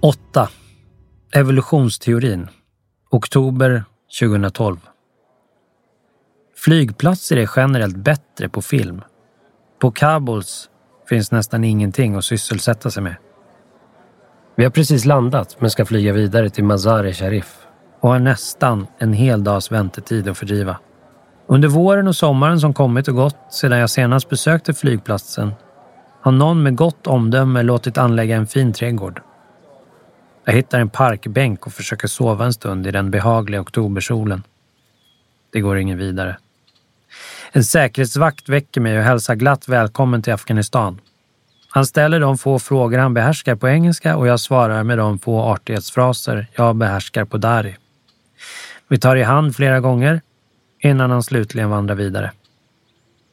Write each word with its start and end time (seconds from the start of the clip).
Åtta. 0.00 0.48
Evolutionsteorin. 1.34 2.48
Oktober 3.10 3.84
2012. 4.20 4.76
Flygplatser 6.56 7.36
är 7.36 7.50
generellt 7.56 7.96
bättre 7.96 8.48
på 8.48 8.62
film. 8.62 9.02
På 9.80 9.90
Kabuls 9.90 10.70
finns 11.08 11.32
nästan 11.32 11.64
ingenting 11.64 12.14
att 12.14 12.24
sysselsätta 12.24 12.90
sig 12.90 13.02
med. 13.02 13.16
Vi 14.56 14.64
har 14.64 14.70
precis 14.70 15.04
landat 15.04 15.56
men 15.60 15.70
ska 15.70 15.84
flyga 15.84 16.12
vidare 16.12 16.50
till 16.50 16.64
Mazar-e 16.64 17.12
Sharif 17.12 17.56
och 18.00 18.08
har 18.08 18.18
nästan 18.18 18.86
en 18.98 19.12
hel 19.12 19.44
dags 19.44 19.72
väntetid 19.72 20.28
att 20.28 20.38
fördriva. 20.38 20.78
Under 21.46 21.68
våren 21.68 22.08
och 22.08 22.16
sommaren 22.16 22.60
som 22.60 22.74
kommit 22.74 23.08
och 23.08 23.14
gått 23.14 23.36
sedan 23.50 23.78
jag 23.78 23.90
senast 23.90 24.28
besökte 24.28 24.74
flygplatsen 24.74 25.52
har 26.22 26.32
någon 26.32 26.62
med 26.62 26.76
gott 26.76 27.06
omdöme 27.06 27.62
låtit 27.62 27.98
anlägga 27.98 28.36
en 28.36 28.46
fin 28.46 28.72
trädgård. 28.72 29.22
Jag 30.48 30.52
hittar 30.52 30.80
en 30.80 30.88
parkbänk 30.88 31.66
och 31.66 31.72
försöker 31.72 32.08
sova 32.08 32.44
en 32.44 32.52
stund 32.52 32.86
i 32.86 32.90
den 32.90 33.10
behagliga 33.10 33.60
oktobersolen. 33.60 34.42
Det 35.52 35.60
går 35.60 35.78
ingen 35.78 35.98
vidare. 35.98 36.36
En 37.52 37.64
säkerhetsvakt 37.64 38.48
väcker 38.48 38.80
mig 38.80 38.98
och 38.98 39.04
hälsar 39.04 39.34
glatt 39.34 39.68
välkommen 39.68 40.22
till 40.22 40.32
Afghanistan. 40.32 41.00
Han 41.68 41.86
ställer 41.86 42.20
de 42.20 42.38
få 42.38 42.58
frågor 42.58 42.98
han 42.98 43.14
behärskar 43.14 43.56
på 43.56 43.68
engelska 43.68 44.16
och 44.16 44.26
jag 44.26 44.40
svarar 44.40 44.82
med 44.82 44.98
de 44.98 45.18
få 45.18 45.40
artighetsfraser 45.40 46.46
jag 46.54 46.76
behärskar 46.76 47.24
på 47.24 47.38
dari. 47.38 47.76
Vi 48.88 48.98
tar 48.98 49.16
i 49.16 49.22
hand 49.22 49.56
flera 49.56 49.80
gånger 49.80 50.20
innan 50.78 51.10
han 51.10 51.22
slutligen 51.22 51.70
vandrar 51.70 51.94
vidare. 51.94 52.32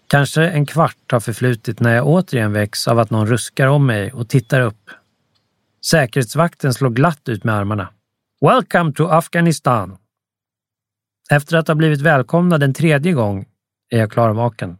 Kanske 0.08 0.44
en 0.44 0.66
kvart 0.66 1.12
har 1.12 1.20
förflutit 1.20 1.80
när 1.80 1.96
jag 1.96 2.08
återigen 2.08 2.54
väcks 2.54 2.88
av 2.88 3.00
att 3.00 3.10
någon 3.10 3.28
ruskar 3.28 3.68
om 3.68 3.86
mig 3.86 4.12
och 4.12 4.30
tittar 4.30 4.62
upp. 4.62 4.90
Säkerhetsvakten 5.86 6.74
slår 6.74 6.90
glatt 6.90 7.30
ut 7.30 7.44
med 7.44 7.56
armarna. 7.56 7.90
Welcome 8.42 8.94
to 8.94 9.08
Afghanistan! 9.08 9.98
Efter 11.32 11.58
att 11.58 11.68
ha 11.68 11.76
blivit 11.76 12.02
välkomnad 12.02 12.64
en 12.64 12.74
tredje 12.74 13.14
gång 13.14 13.46
är 13.90 14.00
jag 14.00 14.12
klarvaken. 14.12 14.78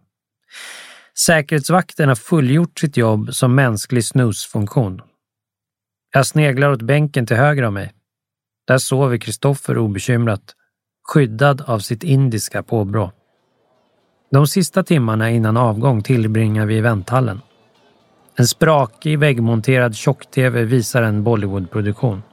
Säkerhetsvakten 1.26 2.08
har 2.08 2.16
fullgjort 2.16 2.80
sitt 2.80 2.98
jobb 2.98 3.34
som 3.34 3.56
mänsklig 3.56 4.06
snusfunktion. 4.06 5.02
Jag 6.14 6.26
sneglar 6.26 6.72
åt 6.72 6.82
bänken 6.82 7.26
till 7.26 7.38
höger 7.38 7.64
om 7.64 7.74
mig. 7.74 7.94
Där 8.68 8.78
sover 8.78 9.18
Kristoffer 9.18 9.78
obekymrat, 9.78 10.56
skyddad 11.04 11.62
av 11.62 11.80
sitt 11.80 12.04
indiska 12.04 12.64
påbrå. 12.64 13.12
De 14.32 14.48
sista 14.48 14.84
timmarna 14.84 15.30
innan 15.30 15.58
avgång 15.58 16.04
tillbringar 16.04 16.66
vi 16.66 16.78
i 16.78 16.82
vänthallen. 16.82 17.42
En 18.36 18.48
sprakig 18.48 19.20
väggmonterad 19.20 19.96
tjock-tv 19.96 20.64
visar 20.64 21.02
en 21.02 21.24
Bollywoodproduktion. 21.24 22.24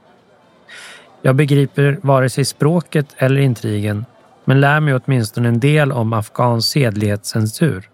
Jag 1.21 1.35
begriper 1.35 1.99
vare 2.01 2.29
sig 2.29 2.45
språket 2.45 3.15
eller 3.17 3.41
intrigen, 3.41 4.05
men 4.45 4.61
lär 4.61 4.79
mig 4.79 4.93
åtminstone 4.95 5.47
en 5.47 5.59
del 5.59 5.91
om 5.91 6.13
afghansk 6.13 6.71
sedlighetscensur. 6.71 7.89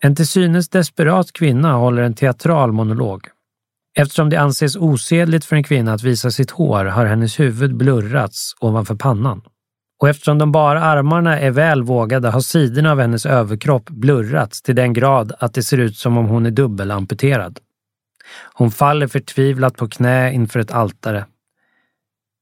En 0.00 0.16
till 0.16 0.26
synes 0.26 0.68
desperat 0.68 1.32
kvinna 1.32 1.72
håller 1.72 2.02
en 2.02 2.14
teatral 2.14 2.72
monolog. 2.72 3.28
Eftersom 3.94 4.30
det 4.30 4.36
anses 4.36 4.76
osedligt 4.76 5.44
för 5.44 5.56
en 5.56 5.64
kvinna 5.64 5.92
att 5.92 6.02
visa 6.02 6.30
sitt 6.30 6.50
hår 6.50 6.84
har 6.84 7.06
hennes 7.06 7.40
huvud 7.40 7.76
blurrats 7.76 8.56
ovanför 8.60 8.94
pannan. 8.94 9.42
Och 10.00 10.08
eftersom 10.08 10.38
de 10.38 10.52
bara 10.52 10.82
armarna 10.82 11.38
är 11.38 11.50
väl 11.50 11.82
vågade 11.82 12.28
har 12.28 12.40
sidorna 12.40 12.92
av 12.92 13.00
hennes 13.00 13.26
överkropp 13.26 13.90
blurrats 13.90 14.62
till 14.62 14.76
den 14.76 14.92
grad 14.92 15.32
att 15.38 15.54
det 15.54 15.62
ser 15.62 15.78
ut 15.78 15.96
som 15.96 16.16
om 16.16 16.26
hon 16.26 16.46
är 16.46 16.50
dubbelamputerad. 16.50 17.58
Hon 18.54 18.70
faller 18.70 19.06
förtvivlat 19.06 19.76
på 19.76 19.88
knä 19.88 20.32
inför 20.32 20.60
ett 20.60 20.70
altare. 20.70 21.26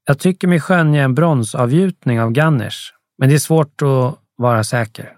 Jag 0.06 0.18
tycker 0.18 0.48
mig 0.48 0.60
skönja 0.60 1.02
en 1.02 1.14
bronsavgjutning 1.14 2.20
av 2.20 2.30
Ganesh, 2.30 2.78
men 3.18 3.28
det 3.28 3.34
är 3.34 3.38
svårt 3.38 3.82
att 3.82 4.18
vara 4.36 4.64
säker. 4.64 5.12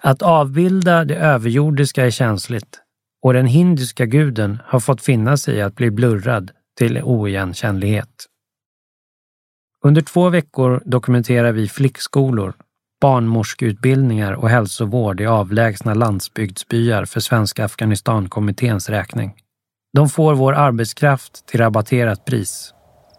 Att 0.00 0.22
avbilda 0.22 1.04
det 1.04 1.16
överjordiska 1.16 2.06
är 2.06 2.10
känsligt 2.10 2.80
och 3.22 3.32
den 3.32 3.46
hindiska 3.46 4.06
guden 4.06 4.58
har 4.64 4.80
fått 4.80 5.02
finna 5.02 5.36
sig 5.36 5.56
i 5.56 5.62
att 5.62 5.74
bli 5.74 5.90
blurrad 5.90 6.50
till 6.78 7.02
oigenkännlighet. 7.02 8.26
Under 9.84 10.02
två 10.02 10.28
veckor 10.28 10.82
dokumenterar 10.84 11.52
vi 11.52 11.68
flickskolor, 11.68 12.54
barnmorskeutbildningar 13.00 14.32
och 14.32 14.48
hälsovård 14.48 15.20
i 15.20 15.26
avlägsna 15.26 15.94
landsbygdsbyar 15.94 17.04
för 17.04 17.20
Svenska 17.20 17.64
Afghanistankommitténs 17.64 18.88
räkning. 18.88 19.34
De 19.92 20.08
får 20.08 20.34
vår 20.34 20.52
arbetskraft 20.52 21.46
till 21.46 21.60
rabatterat 21.60 22.24
pris. 22.24 22.74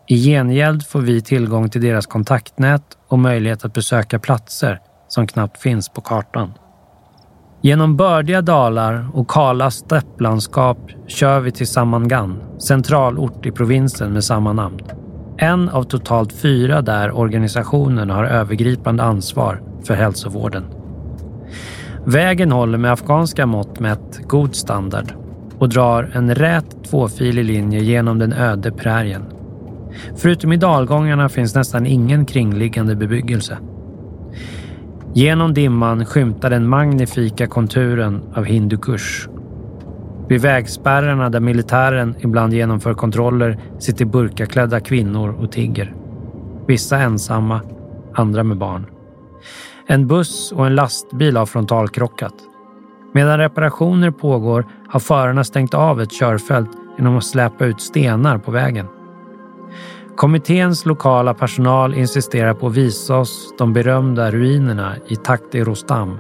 I 0.07 0.17
gengäld 0.17 0.87
får 0.87 1.01
vi 1.01 1.21
tillgång 1.21 1.69
till 1.69 1.81
deras 1.81 2.05
kontaktnät 2.05 2.97
och 3.07 3.19
möjlighet 3.19 3.65
att 3.65 3.73
besöka 3.73 4.19
platser 4.19 4.79
som 5.07 5.27
knappt 5.27 5.61
finns 5.61 5.89
på 5.89 6.01
kartan. 6.01 6.53
Genom 7.61 7.97
bördiga 7.97 8.41
dalar 8.41 9.07
och 9.13 9.29
kala 9.29 9.71
stepplandskap 9.71 10.77
kör 11.07 11.39
vi 11.39 11.51
till 11.51 11.67
Samangan, 11.67 12.59
centralort 12.59 13.45
i 13.45 13.51
provinsen 13.51 14.13
med 14.13 14.23
samma 14.23 14.53
namn. 14.53 14.79
En 15.37 15.69
av 15.69 15.83
totalt 15.83 16.33
fyra 16.33 16.81
där 16.81 17.17
organisationen 17.17 18.09
har 18.09 18.25
övergripande 18.25 19.03
ansvar 19.03 19.61
för 19.83 19.93
hälsovården. 19.93 20.63
Vägen 22.05 22.51
håller 22.51 22.77
med 22.77 22.91
afghanska 22.91 23.45
mått 23.45 23.79
mätt 23.79 24.21
god 24.27 24.55
standard 24.55 25.13
och 25.57 25.69
drar 25.69 26.11
en 26.13 26.35
rät 26.35 26.83
tvåfilig 26.89 27.45
linje 27.45 27.79
genom 27.79 28.19
den 28.19 28.33
öde 28.33 28.71
prärien. 28.71 29.23
Förutom 30.15 30.53
i 30.53 30.57
dalgångarna 30.57 31.29
finns 31.29 31.55
nästan 31.55 31.85
ingen 31.85 32.25
kringliggande 32.25 32.95
bebyggelse. 32.95 33.57
Genom 35.13 35.53
dimman 35.53 36.05
skymtar 36.05 36.49
den 36.49 36.69
magnifika 36.69 37.47
konturen 37.47 38.21
av 38.35 38.45
Hindukush. 38.45 39.27
Vid 40.27 40.41
vägspärrarna 40.41 41.29
där 41.29 41.39
militären 41.39 42.15
ibland 42.19 42.53
genomför 42.53 42.93
kontroller 42.93 43.59
sitter 43.79 44.05
burkaklädda 44.05 44.79
kvinnor 44.79 45.35
och 45.39 45.51
tigger. 45.51 45.93
Vissa 46.67 46.97
ensamma, 46.97 47.61
andra 48.13 48.43
med 48.43 48.57
barn. 48.57 48.85
En 49.87 50.07
buss 50.07 50.51
och 50.51 50.65
en 50.65 50.75
lastbil 50.75 51.37
har 51.37 51.45
frontalkrockat. 51.45 52.33
Medan 53.13 53.37
reparationer 53.37 54.11
pågår 54.11 54.65
har 54.87 54.99
förarna 54.99 55.43
stängt 55.43 55.73
av 55.73 56.01
ett 56.01 56.11
körfält 56.11 56.69
genom 56.97 57.17
att 57.17 57.23
släpa 57.23 57.65
ut 57.65 57.81
stenar 57.81 58.37
på 58.37 58.51
vägen. 58.51 58.87
Kommitténs 60.15 60.85
lokala 60.85 61.33
personal 61.33 61.93
insisterar 61.93 62.53
på 62.53 62.67
att 62.67 62.77
visa 62.77 63.17
oss 63.17 63.53
de 63.57 63.73
berömda 63.73 64.31
ruinerna 64.31 64.95
i 65.07 65.15
Takti 65.15 65.63
Rostam, 65.63 66.17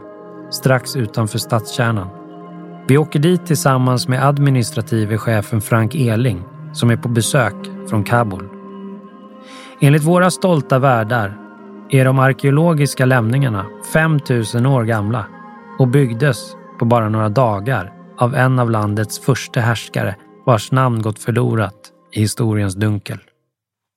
strax 0.49 0.95
utanför 0.95 1.37
stadskärnan. 1.37 2.22
Vi 2.87 2.97
åker 2.97 3.19
dit 3.19 3.45
tillsammans 3.45 4.07
med 4.07 4.27
administrative 4.27 5.17
chefen 5.17 5.61
Frank 5.61 5.95
Eling 5.95 6.43
som 6.73 6.89
är 6.89 6.97
på 6.97 7.09
besök 7.09 7.55
från 7.89 8.03
Kabul. 8.03 8.49
Enligt 9.81 10.03
våra 10.03 10.31
stolta 10.31 10.79
värdar 10.79 11.37
är 11.89 12.05
de 12.05 12.19
arkeologiska 12.19 13.05
lämningarna 13.05 13.65
5000 13.93 14.65
år 14.65 14.83
gamla 14.83 15.25
och 15.79 15.87
byggdes 15.87 16.55
på 16.79 16.85
bara 16.85 17.09
några 17.09 17.29
dagar 17.29 17.93
av 18.17 18.35
en 18.35 18.59
av 18.59 18.71
landets 18.71 19.19
första 19.19 19.59
härskare 19.59 20.15
vars 20.45 20.71
namn 20.71 21.01
gått 21.01 21.19
förlorat 21.19 21.91
i 22.13 22.19
historiens 22.19 22.75
dunkel. 22.75 23.19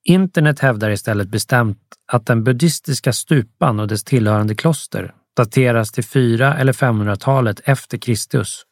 Internet 0.05 0.59
hävdar 0.59 0.89
istället 0.89 1.27
bestämt 1.27 1.79
att 2.11 2.25
den 2.25 2.43
buddhistiska 2.43 3.13
stupan 3.13 3.79
och 3.79 3.87
dess 3.87 4.03
tillhörande 4.03 4.55
kloster 4.55 5.13
dateras 5.37 5.91
till 5.91 6.03
4 6.03 6.53
eller 6.53 6.73
500-talet 6.73 7.61
efter 7.63 7.97
Kristus. 7.97 8.63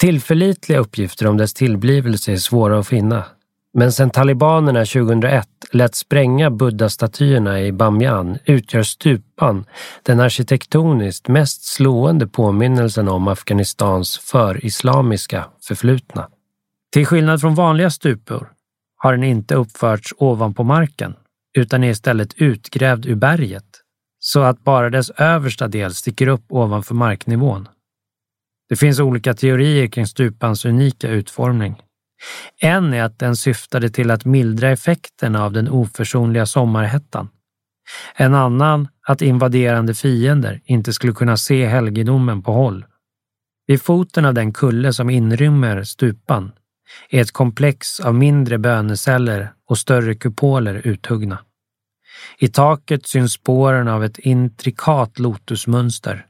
Tillförlitliga 0.00 0.78
uppgifter 0.78 1.26
om 1.26 1.36
dess 1.36 1.54
tillblivelse 1.54 2.32
är 2.32 2.36
svåra 2.36 2.78
att 2.78 2.88
finna. 2.88 3.24
Men 3.74 3.92
sedan 3.92 4.10
talibanerna 4.10 4.84
2001 4.84 5.48
lät 5.72 5.94
spränga 5.94 6.50
buddha-statyerna 6.50 7.60
i 7.60 7.72
Bamyan 7.72 8.38
utgör 8.44 8.82
stupan 8.82 9.64
den 10.02 10.20
arkitektoniskt 10.20 11.28
mest 11.28 11.64
slående 11.64 12.26
påminnelsen 12.26 13.08
om 13.08 13.28
Afghanistans 13.28 14.18
för-islamiska 14.18 15.44
förflutna. 15.68 16.28
Till 16.92 17.06
skillnad 17.06 17.40
från 17.40 17.54
vanliga 17.54 17.90
stupor 17.90 18.48
har 18.96 19.12
den 19.12 19.24
inte 19.24 19.54
uppförts 19.54 20.14
ovanpå 20.18 20.64
marken 20.64 21.14
utan 21.58 21.84
är 21.84 21.90
istället 21.90 22.34
utgrävd 22.36 23.06
ur 23.06 23.14
berget 23.14 23.64
så 24.18 24.40
att 24.40 24.64
bara 24.64 24.90
dess 24.90 25.10
översta 25.10 25.68
del 25.68 25.94
sticker 25.94 26.26
upp 26.26 26.44
ovanför 26.48 26.94
marknivån. 26.94 27.68
Det 28.68 28.76
finns 28.76 29.00
olika 29.00 29.34
teorier 29.34 29.86
kring 29.86 30.06
stupans 30.06 30.64
unika 30.64 31.08
utformning. 31.08 31.82
En 32.60 32.94
är 32.94 33.02
att 33.02 33.18
den 33.18 33.36
syftade 33.36 33.90
till 33.90 34.10
att 34.10 34.24
mildra 34.24 34.70
effekterna 34.70 35.44
av 35.44 35.52
den 35.52 35.68
oförsonliga 35.68 36.46
sommarhettan. 36.46 37.28
En 38.14 38.34
annan 38.34 38.88
att 39.06 39.22
invaderande 39.22 39.94
fiender 39.94 40.60
inte 40.64 40.92
skulle 40.92 41.12
kunna 41.12 41.36
se 41.36 41.66
helgedomen 41.66 42.42
på 42.42 42.52
håll. 42.52 42.84
Vid 43.66 43.82
foten 43.82 44.24
av 44.24 44.34
den 44.34 44.52
kulle 44.52 44.92
som 44.92 45.10
inrymmer 45.10 45.82
stupan 45.84 46.52
är 47.10 47.22
ett 47.22 47.32
komplex 47.32 48.00
av 48.00 48.14
mindre 48.14 48.58
böneceller 48.58 49.52
och 49.68 49.78
större 49.78 50.14
kupoler 50.14 50.86
uthuggna. 50.86 51.38
I 52.38 52.48
taket 52.48 53.06
syns 53.06 53.32
spåren 53.32 53.88
av 53.88 54.04
ett 54.04 54.18
intrikat 54.18 55.18
lotusmönster. 55.18 56.26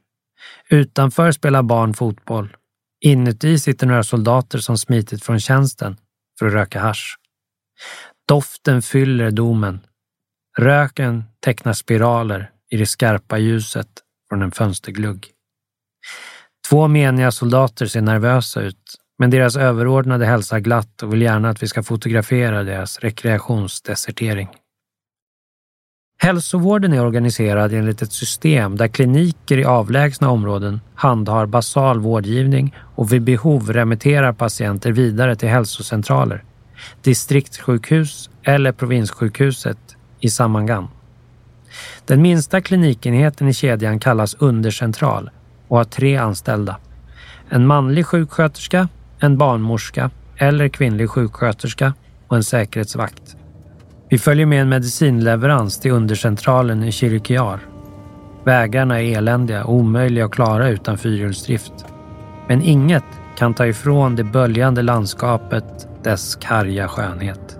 Utanför 0.69 1.33
spelar 1.33 1.63
barn 1.63 1.95
fotboll. 1.95 2.57
Inuti 3.01 3.59
sitter 3.59 3.87
några 3.87 4.03
soldater 4.03 4.59
som 4.59 4.79
smitit 4.79 5.25
från 5.25 5.41
tjänsten 5.41 5.97
för 6.39 6.47
att 6.47 6.53
röka 6.53 6.81
hash. 6.81 7.17
Doften 8.29 8.83
fyller 8.83 9.31
domen. 9.31 9.81
Röken 10.59 11.25
tecknar 11.41 11.73
spiraler 11.73 12.51
i 12.71 12.77
det 12.77 12.87
skarpa 12.87 13.39
ljuset 13.39 13.89
från 14.29 14.43
en 14.43 14.53
fönsterglugg. 14.53 15.27
Två 16.69 16.89
meniga 16.89 17.31
soldater 17.31 17.87
ser 17.87 18.01
nervösa 18.01 18.61
ut, 18.61 18.95
men 19.19 19.31
deras 19.31 19.57
överordnade 19.57 20.27
hälsar 20.27 20.59
glatt 20.59 21.03
och 21.03 21.13
vill 21.13 21.23
gärna 21.23 21.49
att 21.51 21.63
vi 21.63 21.67
ska 21.67 21.83
fotografera 21.83 22.63
deras 22.63 22.99
rekreationsdesertering. 22.99 24.49
Hälsovården 26.21 26.93
är 26.93 27.05
organiserad 27.07 27.73
enligt 27.73 28.03
ett 28.03 28.13
system 28.13 28.77
där 28.77 28.89
kliniker 28.89 29.59
i 29.59 29.65
avlägsna 29.65 30.31
områden 30.31 30.81
handhar 30.95 31.47
basal 31.47 32.01
vårdgivning 32.01 32.75
och 32.95 33.13
vid 33.13 33.23
behov 33.23 33.73
remitterar 33.73 34.33
patienter 34.33 34.93
vidare 34.93 35.37
till 35.37 35.49
hälsocentraler, 35.49 36.45
distriktssjukhus 37.03 38.31
eller 38.43 38.73
provinssjukhuset 38.73 39.79
i 40.21 40.31
Samangan. 40.31 40.89
Den 42.07 42.23
minsta 42.23 42.61
klinikenheten 42.61 43.49
i 43.49 43.55
kedjan 43.55 44.01
kallas 44.01 44.35
undercentral 44.35 45.31
och 45.69 45.77
har 45.77 45.85
tre 45.85 46.17
anställda. 46.17 46.77
En 47.49 47.67
manlig 47.67 48.07
sjuksköterska, 48.07 48.89
en 49.19 49.39
barnmorska 49.39 50.11
eller 50.37 50.69
kvinnlig 50.69 51.11
sjuksköterska 51.11 51.95
och 52.29 52.37
en 52.37 52.45
säkerhetsvakt. 52.45 53.37
Vi 54.11 54.19
följer 54.19 54.47
med 54.47 54.61
en 54.63 54.69
medicinleverans 54.69 55.81
till 55.81 55.91
undercentralen 55.91 56.85
i 56.85 56.93
Kirikiar. 56.93 57.61
Vägarna 58.45 59.03
är 59.03 59.19
eländiga 59.19 59.65
och 59.65 59.75
omöjliga 59.75 60.25
att 60.25 60.33
klara 60.33 60.69
utan 60.69 60.99
fyrhjulsdrift. 60.99 61.73
Men 62.49 62.63
inget 62.63 63.05
kan 63.37 63.55
ta 63.55 63.67
ifrån 63.67 64.17
det 64.17 64.25
böljande 64.25 64.83
landskapet 64.83 65.89
dess 66.03 66.37
karga 66.37 66.89
skönhet. 66.89 67.59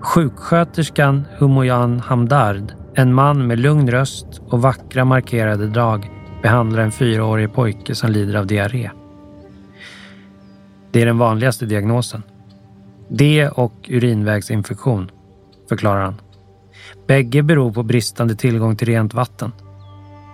Sjuksköterskan 0.00 1.24
Humoyan 1.38 2.00
Hamdard, 2.00 2.72
en 2.94 3.14
man 3.14 3.46
med 3.46 3.58
lugn 3.58 3.90
röst 3.90 4.40
och 4.48 4.62
vackra 4.62 5.04
markerade 5.04 5.66
drag, 5.66 6.10
behandlar 6.42 6.82
en 6.82 6.92
fyraårig 6.92 7.52
pojke 7.54 7.94
som 7.94 8.10
lider 8.10 8.34
av 8.34 8.46
diarré. 8.46 8.90
Det 10.90 11.02
är 11.02 11.06
den 11.06 11.18
vanligaste 11.18 11.66
diagnosen. 11.66 12.22
Det 13.08 13.48
och 13.48 13.74
urinvägsinfektion 13.88 15.10
förklarar 15.70 16.04
han. 16.04 16.20
Bägge 17.06 17.42
beror 17.42 17.72
på 17.72 17.82
bristande 17.82 18.34
tillgång 18.34 18.76
till 18.76 18.88
rent 18.88 19.14
vatten. 19.14 19.52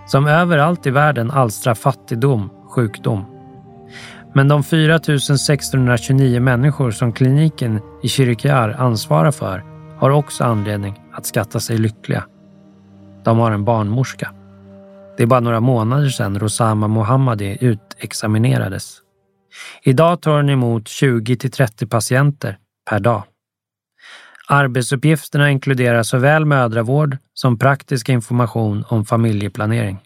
Som 0.07 0.27
överallt 0.27 0.87
i 0.87 0.89
världen 0.89 1.31
alstrar 1.31 1.75
fattigdom 1.75 2.49
sjukdom. 2.69 3.25
Men 4.33 4.47
de 4.47 4.63
4 4.63 4.99
629 5.37 6.39
människor 6.39 6.91
som 6.91 7.13
kliniken 7.13 7.79
i 8.03 8.07
Kirikiar 8.07 8.75
ansvarar 8.79 9.31
för 9.31 9.63
har 9.97 10.09
också 10.09 10.43
anledning 10.43 11.01
att 11.13 11.25
skatta 11.25 11.59
sig 11.59 11.77
lyckliga. 11.77 12.23
De 13.23 13.39
har 13.39 13.51
en 13.51 13.65
barnmorska. 13.65 14.33
Det 15.17 15.23
är 15.23 15.27
bara 15.27 15.39
några 15.39 15.59
månader 15.59 16.09
sedan 16.09 16.39
Rosama 16.39 16.87
Mohammadi 16.87 17.57
utexaminerades. 17.61 18.97
Idag 19.83 20.21
tar 20.21 20.35
hon 20.35 20.49
emot 20.49 20.87
20 20.87 21.35
till 21.35 21.51
30 21.51 21.87
patienter 21.87 22.57
per 22.89 22.99
dag. 22.99 23.23
Arbetsuppgifterna 24.49 25.51
inkluderar 25.51 26.03
såväl 26.03 26.45
mödravård 26.45 27.17
som 27.33 27.59
praktisk 27.59 28.09
information 28.09 28.85
om 28.87 29.05
familjeplanering. 29.05 29.99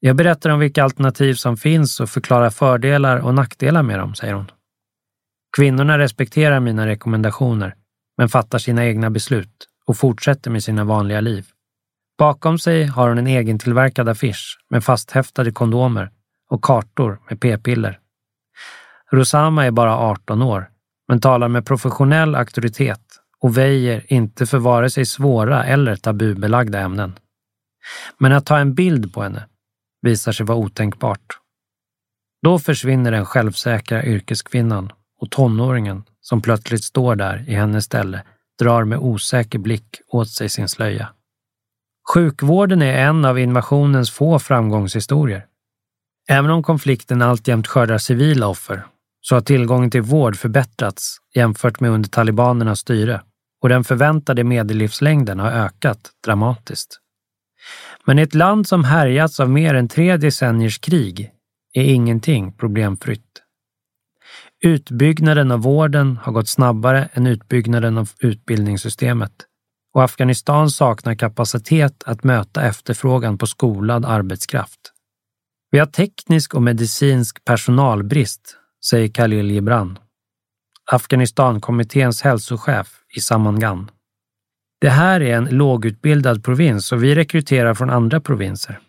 Jag 0.00 0.16
berättar 0.16 0.50
om 0.50 0.58
vilka 0.60 0.84
alternativ 0.84 1.34
som 1.34 1.56
finns 1.56 2.00
och 2.00 2.10
förklarar 2.10 2.50
fördelar 2.50 3.18
och 3.18 3.34
nackdelar 3.34 3.82
med 3.82 3.98
dem, 3.98 4.14
säger 4.14 4.34
hon. 4.34 4.50
Kvinnorna 5.56 5.98
respekterar 5.98 6.60
mina 6.60 6.86
rekommendationer, 6.86 7.74
men 8.18 8.28
fattar 8.28 8.58
sina 8.58 8.84
egna 8.84 9.10
beslut 9.10 9.68
och 9.86 9.96
fortsätter 9.96 10.50
med 10.50 10.62
sina 10.62 10.84
vanliga 10.84 11.20
liv. 11.20 11.46
Bakom 12.18 12.58
sig 12.58 12.84
har 12.84 13.08
hon 13.08 13.18
en 13.18 13.26
egentillverkad 13.26 14.08
affisch 14.08 14.58
med 14.70 14.84
fasthäftade 14.84 15.52
kondomer 15.52 16.10
och 16.50 16.64
kartor 16.64 17.20
med 17.28 17.40
p-piller. 17.40 17.98
Rosama 19.12 19.66
är 19.66 19.70
bara 19.70 19.96
18 19.98 20.42
år 20.42 20.70
men 21.14 21.20
talar 21.20 21.48
med 21.48 21.66
professionell 21.66 22.34
auktoritet 22.34 23.00
och 23.40 23.58
väjer 23.58 24.12
inte 24.12 24.46
för 24.46 24.58
vare 24.58 24.90
sig 24.90 25.06
svåra 25.06 25.64
eller 25.64 25.96
tabubelagda 25.96 26.80
ämnen. 26.80 27.18
Men 28.18 28.32
att 28.32 28.46
ta 28.46 28.58
en 28.58 28.74
bild 28.74 29.14
på 29.14 29.22
henne 29.22 29.46
visar 30.02 30.32
sig 30.32 30.46
vara 30.46 30.58
otänkbart. 30.58 31.38
Då 32.42 32.58
försvinner 32.58 33.10
den 33.10 33.26
självsäkra 33.26 34.04
yrkeskvinnan 34.04 34.92
och 35.20 35.30
tonåringen 35.30 36.02
som 36.20 36.42
plötsligt 36.42 36.84
står 36.84 37.16
där 37.16 37.44
i 37.48 37.54
hennes 37.54 37.84
ställe 37.84 38.22
drar 38.58 38.84
med 38.84 38.98
osäker 38.98 39.58
blick 39.58 40.00
åt 40.08 40.30
sig 40.30 40.48
sin 40.48 40.68
slöja. 40.68 41.08
Sjukvården 42.14 42.82
är 42.82 43.08
en 43.08 43.24
av 43.24 43.38
invasionens 43.38 44.10
få 44.10 44.38
framgångshistorier. 44.38 45.46
Även 46.28 46.50
om 46.50 46.62
konflikten 46.62 47.22
alltjämt 47.22 47.66
skördar 47.66 47.98
civila 47.98 48.46
offer 48.46 48.86
så 49.28 49.36
har 49.36 49.40
tillgången 49.40 49.90
till 49.90 50.02
vård 50.02 50.36
förbättrats 50.36 51.18
jämfört 51.34 51.80
med 51.80 51.90
under 51.90 52.08
talibanernas 52.08 52.78
styre 52.78 53.22
och 53.62 53.68
den 53.68 53.84
förväntade 53.84 54.44
medellivslängden 54.44 55.38
har 55.40 55.50
ökat 55.50 56.10
dramatiskt. 56.24 57.00
Men 58.04 58.18
i 58.18 58.22
ett 58.22 58.34
land 58.34 58.68
som 58.68 58.84
härjats 58.84 59.40
av 59.40 59.50
mer 59.50 59.74
än 59.74 59.88
tre 59.88 60.16
decenniers 60.16 60.78
krig 60.78 61.30
är 61.74 61.84
ingenting 61.84 62.52
problemfritt. 62.52 63.42
Utbyggnaden 64.64 65.50
av 65.50 65.60
vården 65.60 66.16
har 66.16 66.32
gått 66.32 66.48
snabbare 66.48 67.08
än 67.12 67.26
utbyggnaden 67.26 67.98
av 67.98 68.10
utbildningssystemet 68.18 69.32
och 69.94 70.04
Afghanistan 70.04 70.70
saknar 70.70 71.14
kapacitet 71.14 72.02
att 72.06 72.24
möta 72.24 72.62
efterfrågan 72.62 73.38
på 73.38 73.46
skolad 73.46 74.04
arbetskraft. 74.04 74.80
Vi 75.70 75.78
har 75.78 75.86
teknisk 75.86 76.54
och 76.54 76.62
medicinsk 76.62 77.44
personalbrist 77.44 78.56
säger 78.90 79.08
Khalil 79.08 79.50
Gibran, 79.50 79.98
Afghanistankommitténs 80.90 82.22
hälsochef 82.22 83.00
i 83.16 83.20
Samangan. 83.20 83.90
Det 84.80 84.88
här 84.88 85.20
är 85.20 85.36
en 85.36 85.44
lågutbildad 85.44 86.44
provins 86.44 86.92
och 86.92 87.04
vi 87.04 87.14
rekryterar 87.14 87.74
från 87.74 87.90
andra 87.90 88.20
provinser. 88.20 88.80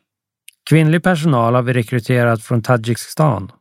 Kvinnlig 0.70 1.04
personal 1.04 1.56
har 1.56 1.62
vi 1.62 1.74
rekryterat 1.74 2.44
från 2.44 2.62
Tadzjikistan. 2.62 3.52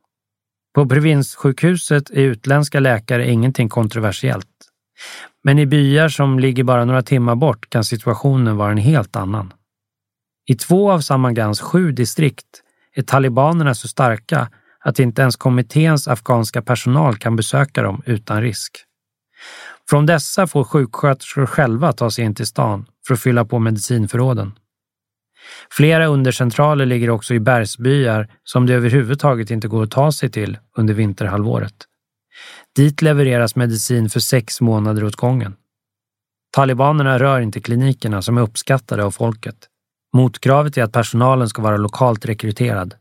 På 0.75 0.89
provinssjukhuset 0.89 2.11
är 2.11 2.23
utländska 2.23 2.81
läkare 2.81 3.31
ingenting 3.31 3.69
kontroversiellt. 3.69 4.47
Men 5.45 5.59
i 5.59 5.67
byar 5.67 6.09
som 6.09 6.39
ligger 6.39 6.65
bara 6.65 6.85
några 6.85 7.03
timmar 7.03 7.35
bort 7.35 7.71
kan 7.71 7.85
situationen 7.85 8.57
vara 8.57 8.73
en 8.73 8.79
helt 8.79 9.17
annan. 9.17 9.53
I 10.47 10.55
två 10.55 10.93
av 10.93 11.01
Samangans 11.01 11.61
sju 11.61 11.93
distrikt 11.93 12.63
är 12.95 13.03
talibanerna 13.03 13.75
så 13.75 13.89
starka 13.89 14.49
att 14.85 14.99
inte 14.99 15.23
ens 15.23 15.37
kommitténs 15.37 16.09
afghanska 16.09 16.63
personal 16.63 17.17
kan 17.17 17.37
besöka 17.37 17.83
dem 17.83 18.03
utan 18.07 18.43
risk. 18.43 18.77
Från 19.91 20.07
dessa 20.07 20.47
får 20.47 20.65
sjuksköterskor 20.65 21.47
själva 21.47 21.93
ta 21.93 22.11
sig 22.11 22.25
in 22.25 22.35
till 22.35 22.47
stan 22.47 22.87
för 23.07 23.15
att 23.15 23.21
fylla 23.21 23.45
på 23.45 23.59
medicinförråden. 23.59 24.53
Flera 25.71 26.07
undercentraler 26.07 26.87
ligger 26.87 27.11
också 27.11 27.35
i 27.35 27.41
bergsbyar 27.41 28.29
som 28.45 28.67
det 28.67 28.75
överhuvudtaget 28.75 29.51
inte 29.51 29.69
går 29.69 29.83
att 29.83 29.91
ta 29.91 30.13
sig 30.13 30.31
till 30.31 30.59
under 30.77 30.95
vinterhalvåret. 30.95 31.75
Dit 32.77 33.03
levereras 33.03 33.57
medicin 33.57 34.11
för 34.11 34.21
sex 34.21 34.61
månader 34.61 35.05
åt 35.05 35.17
gången. 35.17 35.57
Talibanerna 36.53 37.19
rör 37.19 37.41
inte 37.41 37.61
klinikerna 37.61 38.23
som 38.23 38.39
är 38.39 38.43
uppskattade 38.43 39.05
av 39.05 39.11
folket. 39.11 39.57
Motkravet 40.15 40.79
är 40.79 40.83
att 40.83 40.93
personalen 40.93 41.49
ska 41.49 41.63
vara 41.63 41.77
lokalt 41.77 42.27
rekryterad. 42.27 42.95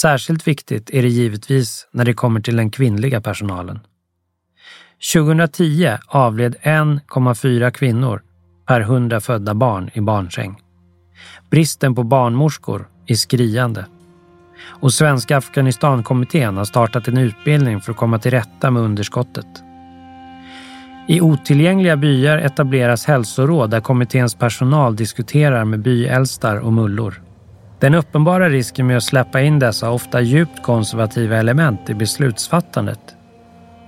Särskilt 0.00 0.48
viktigt 0.48 0.90
är 0.90 1.02
det 1.02 1.08
givetvis 1.08 1.88
när 1.92 2.04
det 2.04 2.14
kommer 2.14 2.40
till 2.40 2.56
den 2.56 2.70
kvinnliga 2.70 3.20
personalen. 3.20 3.80
2010 5.14 5.96
avled 6.06 6.56
1,4 6.62 7.70
kvinnor 7.70 8.22
per 8.66 8.80
100 8.80 9.20
födda 9.20 9.54
barn 9.54 9.90
i 9.92 10.00
barnsäng. 10.00 10.60
Bristen 11.50 11.94
på 11.94 12.02
barnmorskor 12.02 12.88
är 13.06 13.14
skriande. 13.14 13.86
Och 14.66 14.92
Svenska 14.92 15.36
Afghanistankommittén 15.36 16.56
har 16.56 16.64
startat 16.64 17.08
en 17.08 17.18
utbildning 17.18 17.80
för 17.80 17.92
att 17.92 17.98
komma 17.98 18.18
till 18.18 18.30
rätta 18.30 18.70
med 18.70 18.82
underskottet. 18.82 19.46
I 21.08 21.20
otillgängliga 21.20 21.96
byar 21.96 22.38
etableras 22.38 23.04
hälsoråd 23.04 23.70
där 23.70 23.80
kommitténs 23.80 24.34
personal 24.34 24.96
diskuterar 24.96 25.64
med 25.64 25.80
byäldstar 25.80 26.56
och 26.56 26.72
mullor. 26.72 27.23
Den 27.84 27.94
uppenbara 27.94 28.48
risken 28.48 28.86
med 28.86 28.96
att 28.96 29.04
släppa 29.04 29.40
in 29.40 29.58
dessa 29.58 29.90
ofta 29.90 30.20
djupt 30.20 30.62
konservativa 30.62 31.36
element 31.36 31.90
i 31.90 31.94
beslutsfattandet 31.94 33.00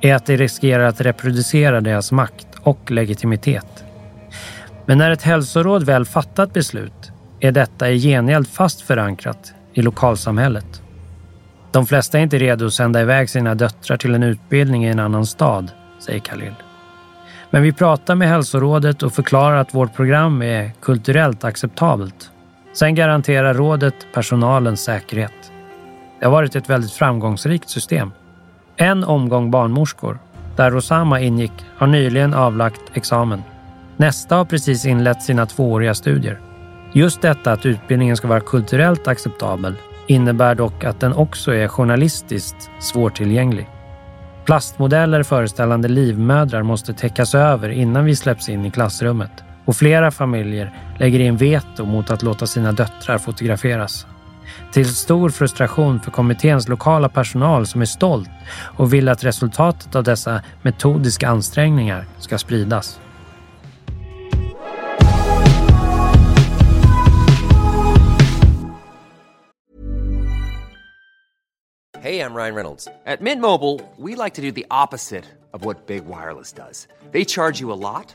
är 0.01 0.15
att 0.15 0.27
det 0.27 0.37
riskerar 0.37 0.85
att 0.85 1.01
reproducera 1.01 1.81
deras 1.81 2.13
makt 2.13 2.47
och 2.61 2.91
legitimitet. 2.91 3.85
Men 4.87 4.99
när 4.99 5.11
ett 5.11 5.23
hälsoråd 5.23 5.83
väl 5.83 6.05
fattat 6.05 6.53
beslut 6.53 7.13
är 7.41 7.53
detta 7.53 7.91
i 7.91 7.99
gengäld 7.99 8.49
fast 8.49 8.81
förankrat 8.81 9.55
i 9.75 9.83
lokalsamhället. 9.83 10.83
De 11.73 11.87
flesta 11.87 12.19
är 12.19 12.23
inte 12.23 12.39
redo 12.39 12.67
att 12.67 12.75
sända 12.75 13.03
iväg 13.03 13.31
sina 13.31 13.55
döttrar 13.55 13.97
till 13.97 14.15
en 14.15 14.23
utbildning 14.23 14.85
i 14.85 14.89
en 14.89 15.01
annan 15.01 15.27
stad, 15.27 15.71
säger 16.01 16.21
Khalil. 16.21 16.55
Men 17.51 17.63
vi 17.63 17.73
pratar 17.73 18.15
med 18.15 18.29
hälsorådet 18.29 19.03
och 19.03 19.13
förklarar 19.13 19.57
att 19.57 19.75
vårt 19.75 19.95
program 19.95 20.43
är 20.43 20.73
kulturellt 20.81 21.45
acceptabelt. 21.45 22.31
Sen 22.79 22.95
garanterar 22.95 23.55
rådet 23.55 24.07
personalens 24.15 24.85
säkerhet. 24.85 25.53
Det 26.19 26.25
har 26.27 26.33
varit 26.33 26.57
ett 26.57 26.71
väldigt 26.71 26.93
framgångsrikt 26.93 27.69
system. 27.69 28.13
En 28.77 29.05
omgång 29.05 29.51
barnmorskor, 29.51 30.19
där 30.57 30.71
Rosama 30.71 31.21
ingick, 31.21 31.53
har 31.77 31.87
nyligen 31.87 32.35
avlagt 32.35 32.81
examen. 32.95 33.43
Nästa 33.97 34.37
har 34.37 34.45
precis 34.45 34.87
inlett 34.87 35.23
sina 35.23 35.47
tvååriga 35.47 35.95
studier. 35.95 36.41
Just 36.93 37.23
detta 37.23 37.53
att 37.53 37.67
utbildningen 37.67 38.17
ska 38.17 38.29
vara 38.29 38.41
kulturellt 38.41 39.09
acceptabel 39.09 39.75
innebär 40.07 40.55
dock 40.55 40.85
att 40.85 41.01
den 41.01 41.13
också 41.13 41.55
är 41.55 41.69
journalistiskt 41.69 42.71
svårtillgänglig. 42.81 43.69
Plastmodeller 44.45 45.23
föreställande 45.23 45.89
livmödrar 45.89 46.63
måste 46.63 46.95
täckas 46.95 47.35
över 47.35 47.69
innan 47.69 48.05
vi 48.05 48.17
släpps 48.17 48.49
in 48.49 48.65
i 48.65 48.71
klassrummet 48.71 49.46
och 49.67 49.77
flera 49.77 50.11
familjer 50.11 50.75
lägger 50.99 51.21
in 51.21 51.37
veto 51.37 51.85
mot 51.85 52.11
att 52.11 52.23
låta 52.23 52.47
sina 52.47 52.73
döttrar 52.73 53.19
fotograferas. 53.19 54.07
Till 54.73 54.95
stor 54.95 55.31
frustration 55.31 56.01
för 56.01 56.11
kommitténs 56.11 56.69
lokala 56.69 57.09
personal 57.09 57.67
som 57.67 57.81
är 57.81 57.87
stolt 57.87 58.31
och 58.77 58.93
vill 58.93 59.09
att 59.09 59.25
resultatet 59.25 59.95
av 59.95 60.05
dessa 60.05 60.43
metodiska 60.63 61.29
ansträngningar 61.29 62.05
ska 62.19 62.39
spridas. 62.39 63.01
Hey, 72.07 72.21
I'm 72.21 72.35
Ryan 72.37 72.55
Reynolds. 72.55 72.89
At 73.05 73.21
Mint 73.21 73.41
Mobile, 73.41 73.81
we 73.97 74.15
like 74.15 74.35
to 74.35 74.41
do 74.41 74.53
the 74.53 74.67
opposite 74.71 75.25
of 75.53 75.65
what 75.65 75.89
Big 75.89 76.05
Wireless 76.05 76.53
does. 76.53 76.87
They 77.11 77.25
charge 77.25 77.61
you 77.61 77.73
a 77.73 77.75
lot, 77.75 78.15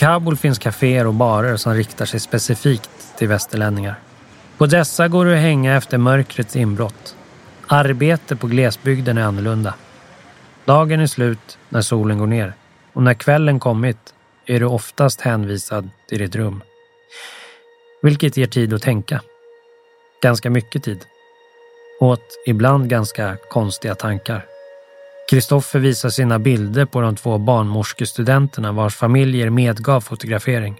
Kabul 0.00 0.36
finns 0.36 0.58
kaféer 0.58 1.06
och 1.06 1.14
barer 1.14 1.56
som 1.56 1.74
riktar 1.74 2.04
sig 2.04 2.20
specifikt 2.20 2.90
till 3.18 3.28
västerlänningar. 3.28 3.94
På 4.58 4.66
dessa 4.66 5.08
går 5.08 5.24
det 5.24 5.32
att 5.34 5.40
hänga 5.40 5.76
efter 5.76 5.98
mörkrets 5.98 6.56
inbrott. 6.56 7.16
Arbete 7.66 8.36
på 8.36 8.46
glesbygden 8.46 9.18
är 9.18 9.22
annorlunda. 9.22 9.74
Dagen 10.64 11.00
är 11.00 11.06
slut 11.06 11.58
när 11.68 11.80
solen 11.80 12.18
går 12.18 12.26
ner 12.26 12.52
och 12.92 13.02
när 13.02 13.14
kvällen 13.14 13.60
kommit 13.60 14.14
är 14.46 14.60
du 14.60 14.66
oftast 14.66 15.20
hänvisad 15.20 15.90
till 16.08 16.18
ditt 16.18 16.36
rum. 16.36 16.62
Vilket 18.02 18.36
ger 18.36 18.46
tid 18.46 18.74
att 18.74 18.82
tänka. 18.82 19.20
Ganska 20.22 20.50
mycket 20.50 20.84
tid. 20.84 21.04
Åt 22.00 22.42
ibland 22.46 22.88
ganska 22.88 23.36
konstiga 23.50 23.94
tankar. 23.94 24.44
Kristoffer 25.30 25.78
visar 25.78 26.08
sina 26.08 26.38
bilder 26.38 26.84
på 26.84 27.00
de 27.00 27.16
två 27.16 27.38
barnmorskestudenterna 27.38 28.72
vars 28.72 28.96
familjer 28.96 29.50
medgav 29.50 30.00
fotografering. 30.00 30.76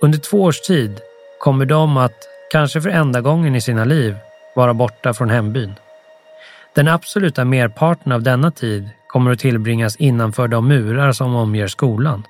Under 0.00 0.18
två 0.18 0.42
års 0.42 0.60
tid 0.60 1.00
kommer 1.40 1.66
de 1.66 1.96
att, 1.96 2.18
kanske 2.52 2.80
för 2.80 2.90
enda 2.90 3.20
gången 3.20 3.54
i 3.54 3.60
sina 3.60 3.84
liv, 3.84 4.16
vara 4.56 4.74
borta 4.74 5.14
från 5.14 5.30
hembyn. 5.30 5.74
Den 6.74 6.88
absoluta 6.88 7.44
merparten 7.44 8.12
av 8.12 8.22
denna 8.22 8.50
tid 8.50 8.90
kommer 9.06 9.32
att 9.32 9.38
tillbringas 9.38 9.96
innanför 9.96 10.48
de 10.48 10.68
murar 10.68 11.12
som 11.12 11.34
omger 11.34 11.66
skolan. 11.66 12.22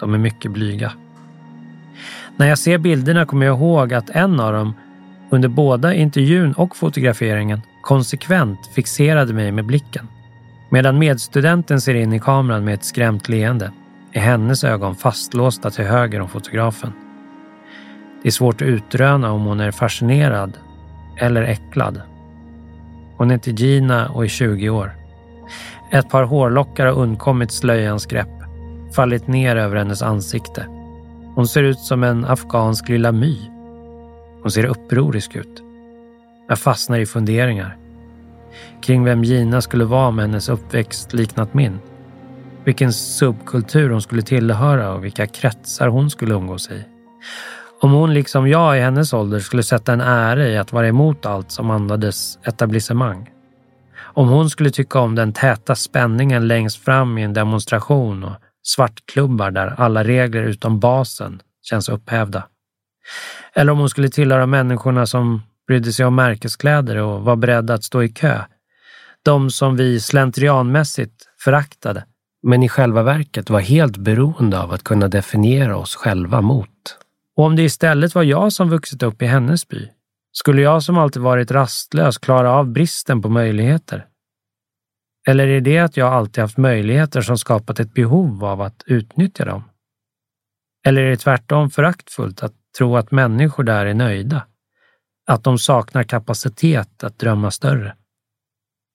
De 0.00 0.14
är 0.14 0.18
mycket 0.18 0.50
blyga. 0.50 0.92
När 2.36 2.48
jag 2.48 2.58
ser 2.58 2.78
bilderna 2.78 3.26
kommer 3.26 3.46
jag 3.46 3.56
ihåg 3.56 3.94
att 3.94 4.10
en 4.10 4.40
av 4.40 4.52
dem, 4.52 4.74
under 5.30 5.48
båda 5.48 5.94
intervjun 5.94 6.52
och 6.52 6.76
fotograferingen, 6.76 7.60
konsekvent 7.82 8.66
fixerade 8.66 9.34
mig 9.34 9.52
med 9.52 9.66
blicken. 9.66 10.08
Medan 10.70 10.98
medstudenten 10.98 11.80
ser 11.80 11.94
in 11.94 12.12
i 12.12 12.20
kameran 12.20 12.64
med 12.64 12.74
ett 12.74 12.84
skrämt 12.84 13.28
leende 13.28 13.72
är 14.12 14.20
hennes 14.20 14.64
ögon 14.64 14.96
fastlåsta 14.96 15.70
till 15.70 15.84
höger 15.84 16.20
om 16.20 16.28
fotografen. 16.28 16.92
Det 18.22 18.28
är 18.28 18.32
svårt 18.32 18.62
att 18.62 18.68
utröna 18.68 19.32
om 19.32 19.44
hon 19.44 19.60
är 19.60 19.70
fascinerad 19.70 20.58
eller 21.16 21.42
äcklad. 21.42 22.02
Hon 23.16 23.30
heter 23.30 23.52
Gina 23.52 24.08
och 24.08 24.24
är 24.24 24.28
20 24.28 24.70
år. 24.70 24.92
Ett 25.92 26.10
par 26.10 26.22
hårlockar 26.22 26.86
har 26.86 26.92
undkommit 26.92 27.52
slöjans 27.52 28.06
grepp, 28.06 28.42
fallit 28.94 29.28
ner 29.28 29.56
över 29.56 29.76
hennes 29.76 30.02
ansikte. 30.02 30.66
Hon 31.34 31.48
ser 31.48 31.62
ut 31.62 31.78
som 31.78 32.02
en 32.02 32.24
afghansk 32.24 32.88
lilla 32.88 33.12
my. 33.12 33.36
Hon 34.42 34.50
ser 34.50 34.64
upprorisk 34.64 35.36
ut. 35.36 35.62
Jag 36.50 36.58
fastnar 36.58 36.98
i 36.98 37.06
funderingar. 37.06 37.76
Kring 38.82 39.04
vem 39.04 39.24
Gina 39.24 39.60
skulle 39.60 39.84
vara 39.84 40.10
med 40.10 40.24
hennes 40.24 40.48
uppväxt 40.48 41.12
liknat 41.12 41.54
min. 41.54 41.78
Vilken 42.64 42.92
subkultur 42.92 43.90
hon 43.90 44.02
skulle 44.02 44.22
tillhöra 44.22 44.92
och 44.92 45.04
vilka 45.04 45.26
kretsar 45.26 45.88
hon 45.88 46.10
skulle 46.10 46.34
umgås 46.34 46.70
i. 46.70 46.84
Om 47.80 47.92
hon 47.92 48.14
liksom 48.14 48.48
jag 48.48 48.78
i 48.78 48.80
hennes 48.80 49.12
ålder 49.12 49.38
skulle 49.38 49.62
sätta 49.62 49.92
en 49.92 50.00
ära 50.00 50.48
i 50.48 50.58
att 50.58 50.72
vara 50.72 50.88
emot 50.88 51.26
allt 51.26 51.50
som 51.50 51.70
andades 51.70 52.38
etablissemang. 52.44 53.30
Om 53.98 54.28
hon 54.28 54.50
skulle 54.50 54.70
tycka 54.70 55.00
om 55.00 55.14
den 55.14 55.32
täta 55.32 55.74
spänningen 55.74 56.48
längst 56.48 56.84
fram 56.84 57.18
i 57.18 57.22
en 57.22 57.32
demonstration 57.32 58.24
och 58.24 58.36
svartklubbar 58.62 59.50
där 59.50 59.74
alla 59.78 60.04
regler 60.04 60.42
utom 60.42 60.80
basen 60.80 61.42
känns 61.62 61.88
upphävda. 61.88 62.46
Eller 63.54 63.72
om 63.72 63.78
hon 63.78 63.90
skulle 63.90 64.08
tillhöra 64.08 64.46
människorna 64.46 65.06
som 65.06 65.42
brydde 65.70 65.92
sig 65.92 66.06
om 66.06 66.14
märkeskläder 66.14 66.96
och 66.96 67.22
var 67.22 67.36
beredda 67.36 67.74
att 67.74 67.84
stå 67.84 68.02
i 68.02 68.08
kö. 68.08 68.44
De 69.22 69.50
som 69.50 69.76
vi 69.76 70.00
slentrianmässigt 70.00 71.28
föraktade, 71.38 72.04
men 72.42 72.62
i 72.62 72.68
själva 72.68 73.02
verket 73.02 73.50
var 73.50 73.60
helt 73.60 73.96
beroende 73.96 74.60
av 74.60 74.72
att 74.72 74.84
kunna 74.84 75.08
definiera 75.08 75.76
oss 75.76 75.94
själva 75.96 76.40
mot. 76.40 76.98
Och 77.36 77.44
om 77.44 77.56
det 77.56 77.62
istället 77.62 78.14
var 78.14 78.22
jag 78.22 78.52
som 78.52 78.70
vuxit 78.70 79.02
upp 79.02 79.22
i 79.22 79.26
hennes 79.26 79.68
by, 79.68 79.88
skulle 80.32 80.62
jag 80.62 80.82
som 80.82 80.98
alltid 80.98 81.22
varit 81.22 81.50
rastlös 81.50 82.18
klara 82.18 82.52
av 82.52 82.68
bristen 82.68 83.22
på 83.22 83.28
möjligheter? 83.28 84.06
Eller 85.28 85.46
är 85.46 85.60
det 85.60 85.78
att 85.78 85.96
jag 85.96 86.12
alltid 86.12 86.42
haft 86.42 86.56
möjligheter 86.56 87.20
som 87.20 87.38
skapat 87.38 87.80
ett 87.80 87.94
behov 87.94 88.44
av 88.44 88.60
att 88.60 88.82
utnyttja 88.86 89.44
dem? 89.44 89.64
Eller 90.86 91.02
är 91.02 91.10
det 91.10 91.16
tvärtom 91.16 91.70
föraktfullt 91.70 92.42
att 92.42 92.54
tro 92.78 92.96
att 92.96 93.10
människor 93.10 93.64
där 93.64 93.86
är 93.86 93.94
nöjda? 93.94 94.42
Att 95.30 95.44
de 95.44 95.58
saknar 95.58 96.02
kapacitet 96.02 97.04
att 97.04 97.18
drömma 97.18 97.50
större? 97.50 97.96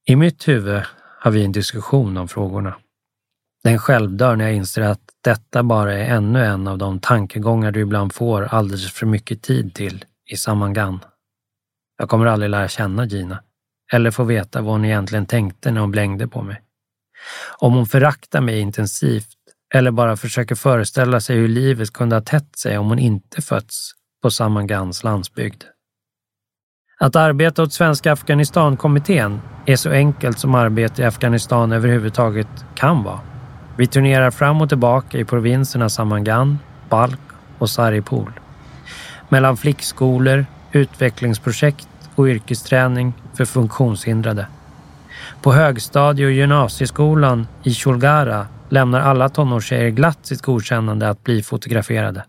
I 0.07 0.15
mitt 0.15 0.47
huvud 0.47 0.81
har 1.19 1.31
vi 1.31 1.45
en 1.45 1.51
diskussion 1.51 2.17
om 2.17 2.27
frågorna. 2.27 2.75
Den 3.63 3.79
självdör 3.79 4.35
när 4.35 4.45
jag 4.45 4.53
inser 4.53 4.81
att 4.81 5.01
detta 5.23 5.63
bara 5.63 5.93
är 5.93 6.15
ännu 6.15 6.45
en 6.45 6.67
av 6.67 6.77
de 6.77 6.99
tankegångar 6.99 7.71
du 7.71 7.79
ibland 7.79 8.13
får 8.13 8.41
alldeles 8.41 8.91
för 8.91 9.05
mycket 9.05 9.41
tid 9.41 9.73
till 9.73 10.05
i 10.31 10.37
Samangan. 10.37 10.99
Jag 11.97 12.09
kommer 12.09 12.25
aldrig 12.25 12.49
lära 12.49 12.67
känna 12.67 13.05
Gina 13.05 13.43
eller 13.93 14.11
få 14.11 14.23
veta 14.23 14.61
vad 14.61 14.71
hon 14.71 14.85
egentligen 14.85 15.25
tänkte 15.25 15.71
när 15.71 15.81
hon 15.81 15.91
blängde 15.91 16.27
på 16.27 16.41
mig. 16.41 16.61
Om 17.57 17.73
hon 17.73 17.85
föraktar 17.85 18.41
mig 18.41 18.59
intensivt 18.59 19.37
eller 19.73 19.91
bara 19.91 20.17
försöker 20.17 20.55
föreställa 20.55 21.19
sig 21.19 21.37
hur 21.37 21.47
livet 21.47 21.93
kunde 21.93 22.15
ha 22.15 22.21
tätt 22.21 22.57
sig 22.57 22.77
om 22.77 22.89
hon 22.89 22.99
inte 22.99 23.41
fötts 23.41 23.91
på 24.21 24.31
Samangans 24.31 25.03
landsbygd. 25.03 25.63
Att 26.97 27.15
arbeta 27.15 27.63
åt 27.63 27.73
Svenska 27.73 28.11
Afghanistankommittén 28.11 29.41
är 29.65 29.75
så 29.75 29.89
enkelt 29.89 30.39
som 30.39 30.55
arbete 30.55 31.01
i 31.01 31.05
Afghanistan 31.05 31.71
överhuvudtaget 31.71 32.47
kan 32.75 33.03
vara. 33.03 33.19
Vi 33.77 33.87
turnerar 33.87 34.31
fram 34.31 34.61
och 34.61 34.69
tillbaka 34.69 35.17
i 35.17 35.25
provinserna 35.25 35.89
Samangan, 35.89 36.59
Balk 36.89 37.19
och 37.57 37.69
Saripol. 37.69 38.31
Mellan 39.29 39.57
flickskolor, 39.57 40.45
utvecklingsprojekt 40.71 41.87
och 42.15 42.27
yrkesträning 42.27 43.13
för 43.33 43.45
funktionshindrade. 43.45 44.47
På 45.41 45.53
högstadie 45.53 46.25
och 46.25 46.31
gymnasieskolan 46.31 47.47
i 47.63 47.73
Shulgara 47.73 48.47
lämnar 48.69 49.01
alla 49.01 49.29
tonårstjejer 49.29 49.89
glatt 49.89 50.19
sitt 50.21 50.41
godkännande 50.41 51.09
att 51.09 51.23
bli 51.23 51.43
fotograferade. 51.43 52.25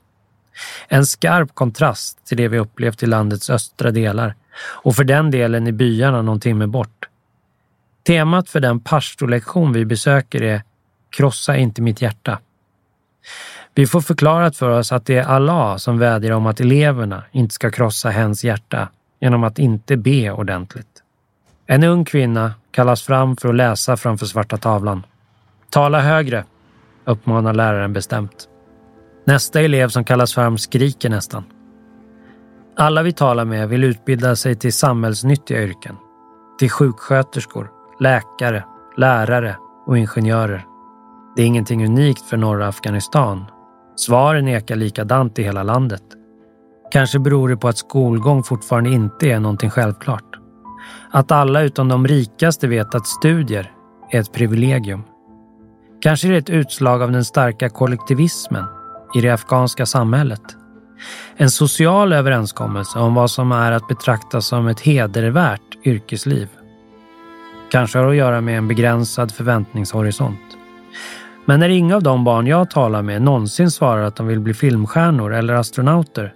En 0.88 1.06
skarp 1.06 1.54
kontrast 1.54 2.26
till 2.26 2.36
det 2.36 2.48
vi 2.48 2.58
upplevt 2.58 3.02
i 3.02 3.06
landets 3.06 3.50
östra 3.50 3.90
delar 3.90 4.34
och 4.58 4.96
för 4.96 5.04
den 5.04 5.30
delen 5.30 5.66
i 5.66 5.72
byarna 5.72 6.22
någon 6.22 6.40
timme 6.40 6.66
bort. 6.66 7.08
Temat 8.06 8.48
för 8.48 8.60
den 8.60 8.80
pastorlektion 8.80 9.72
vi 9.72 9.84
besöker 9.84 10.42
är 10.42 10.62
Krossa 11.10 11.56
inte 11.56 11.82
mitt 11.82 12.02
hjärta. 12.02 12.38
Vi 13.74 13.86
får 13.86 14.00
förklarat 14.00 14.56
för 14.56 14.70
oss 14.70 14.92
att 14.92 15.06
det 15.06 15.16
är 15.18 15.24
Allah 15.24 15.76
som 15.76 15.98
vädjar 15.98 16.32
om 16.32 16.46
att 16.46 16.60
eleverna 16.60 17.24
inte 17.32 17.54
ska 17.54 17.70
krossa 17.70 18.10
hens 18.10 18.44
hjärta 18.44 18.88
genom 19.20 19.44
att 19.44 19.58
inte 19.58 19.96
be 19.96 20.30
ordentligt. 20.30 21.02
En 21.66 21.84
ung 21.84 22.04
kvinna 22.04 22.54
kallas 22.70 23.02
fram 23.02 23.36
för 23.36 23.48
att 23.48 23.54
läsa 23.54 23.96
framför 23.96 24.26
svarta 24.26 24.56
tavlan. 24.56 25.02
Tala 25.70 26.00
högre, 26.00 26.44
uppmanar 27.04 27.54
läraren 27.54 27.92
bestämt. 27.92 28.48
Nästa 29.24 29.60
elev 29.60 29.88
som 29.88 30.04
kallas 30.04 30.34
fram 30.34 30.58
skriker 30.58 31.10
nästan. 31.10 31.44
Alla 32.78 33.02
vi 33.02 33.12
talar 33.12 33.44
med 33.44 33.68
vill 33.68 33.84
utbilda 33.84 34.36
sig 34.36 34.54
till 34.54 34.72
samhällsnyttiga 34.72 35.62
yrken. 35.62 35.96
Till 36.58 36.70
sjuksköterskor, 36.70 37.70
läkare, 38.00 38.64
lärare 38.96 39.56
och 39.86 39.98
ingenjörer. 39.98 40.64
Det 41.36 41.42
är 41.42 41.46
ingenting 41.46 41.86
unikt 41.86 42.22
för 42.22 42.36
norra 42.36 42.68
Afghanistan. 42.68 43.44
Svaren 43.96 44.48
ekar 44.48 44.76
likadant 44.76 45.38
i 45.38 45.42
hela 45.42 45.62
landet. 45.62 46.02
Kanske 46.92 47.18
beror 47.18 47.48
det 47.48 47.56
på 47.56 47.68
att 47.68 47.78
skolgång 47.78 48.42
fortfarande 48.42 48.90
inte 48.90 49.30
är 49.30 49.40
någonting 49.40 49.70
självklart. 49.70 50.36
Att 51.10 51.32
alla 51.32 51.62
utom 51.62 51.88
de 51.88 52.06
rikaste 52.06 52.66
vet 52.66 52.94
att 52.94 53.06
studier 53.06 53.72
är 54.10 54.20
ett 54.20 54.32
privilegium. 54.32 55.02
Kanske 56.00 56.28
är 56.28 56.32
det 56.32 56.38
ett 56.38 56.50
utslag 56.50 57.02
av 57.02 57.12
den 57.12 57.24
starka 57.24 57.68
kollektivismen 57.68 58.64
i 59.14 59.20
det 59.20 59.30
afghanska 59.30 59.86
samhället. 59.86 60.42
En 61.36 61.50
social 61.50 62.12
överenskommelse 62.12 62.98
om 62.98 63.14
vad 63.14 63.30
som 63.30 63.52
är 63.52 63.72
att 63.72 63.88
betrakta 63.88 64.40
som 64.40 64.68
ett 64.68 64.80
hedervärt 64.80 65.86
yrkesliv. 65.86 66.48
Kanske 67.70 67.98
har 67.98 68.06
att 68.06 68.16
göra 68.16 68.40
med 68.40 68.58
en 68.58 68.68
begränsad 68.68 69.32
förväntningshorisont. 69.32 70.56
Men 71.44 71.60
när 71.60 71.68
inga 71.68 71.96
av 71.96 72.02
de 72.02 72.24
barn 72.24 72.46
jag 72.46 72.70
talar 72.70 73.02
med 73.02 73.22
någonsin 73.22 73.70
svarar 73.70 74.02
att 74.02 74.16
de 74.16 74.26
vill 74.26 74.40
bli 74.40 74.54
filmstjärnor 74.54 75.34
eller 75.34 75.54
astronauter 75.54 76.32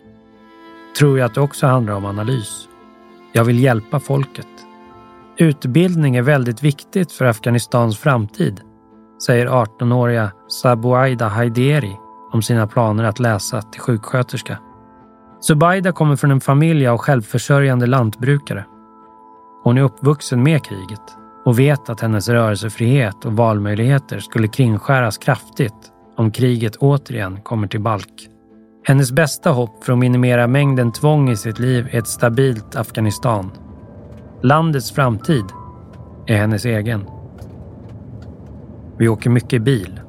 tror 0.99 1.19
jag 1.19 1.27
att 1.27 1.35
det 1.35 1.41
också 1.41 1.67
handlar 1.67 1.95
om 1.95 2.05
analys. 2.05 2.69
Jag 3.33 3.45
vill 3.45 3.63
hjälpa 3.63 4.01
folket. 4.01 4.47
Utbildning 5.37 6.17
är 6.17 6.23
väldigt 6.23 6.63
viktigt 6.63 7.13
för 7.13 7.25
Afghanistans 7.25 7.99
framtid, 7.99 8.61
säger 9.27 9.47
18-åriga 9.47 10.31
Sabuaida 10.49 11.29
Haideri 11.29 11.97
om 12.33 12.43
sina 12.43 12.67
planer 12.67 13.05
att 13.05 13.19
läsa 13.19 13.63
till 13.63 13.81
sjuksköterska. 13.81 14.59
Subaida 15.41 15.93
kommer 15.93 16.17
från 16.17 16.31
en 16.31 16.41
familj 16.41 16.87
av 16.87 16.99
självförsörjande 16.99 17.87
lantbrukare. 17.87 18.65
Hon 19.65 19.79
är 19.79 19.83
uppvuxen 19.83 20.43
med 20.43 20.65
kriget 20.65 21.17
och 21.45 21.59
vet 21.59 21.89
att 21.89 22.01
hennes 22.01 22.29
rörelsefrihet 22.29 23.25
och 23.25 23.33
valmöjligheter 23.33 24.19
skulle 24.19 24.49
kringskäras 24.49 25.19
kraftigt 25.19 25.93
om 26.17 26.31
kriget 26.31 26.77
återigen 26.77 27.41
kommer 27.43 27.69
till 27.69 27.81
balk. 27.81 28.29
Hennes 28.85 29.13
bästa 29.13 29.51
hopp 29.51 29.85
för 29.85 29.93
att 29.93 29.99
minimera 29.99 30.47
mängden 30.47 30.93
tvång 30.93 31.31
i 31.31 31.37
sitt 31.37 31.59
liv 31.59 31.89
är 31.91 31.99
ett 31.99 32.07
stabilt 32.07 32.77
Afghanistan. 32.77 33.51
Landets 34.43 34.93
framtid 34.93 35.45
är 36.27 36.37
hennes 36.37 36.65
egen. 36.65 37.07
Vi 38.99 39.09
åker 39.09 39.31
mycket 39.31 39.63
bil. 39.63 40.01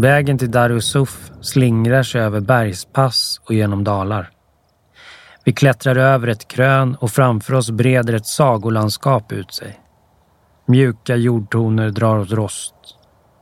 Vägen 0.00 0.38
till 0.38 0.50
Darusuf 0.50 1.30
slingrar 1.40 2.02
sig 2.02 2.20
över 2.20 2.40
bergspass 2.40 3.40
och 3.44 3.54
genom 3.54 3.84
dalar. 3.84 4.30
Vi 5.44 5.52
klättrar 5.52 5.96
över 5.96 6.28
ett 6.28 6.48
krön 6.48 6.94
och 6.94 7.10
framför 7.10 7.54
oss 7.54 7.70
breder 7.70 8.14
ett 8.14 8.26
sagolandskap 8.26 9.32
ut 9.32 9.54
sig. 9.54 9.80
Mjuka 10.66 11.16
jordtoner 11.16 11.90
drar 11.90 12.18
åt 12.18 12.32
rost. 12.32 12.74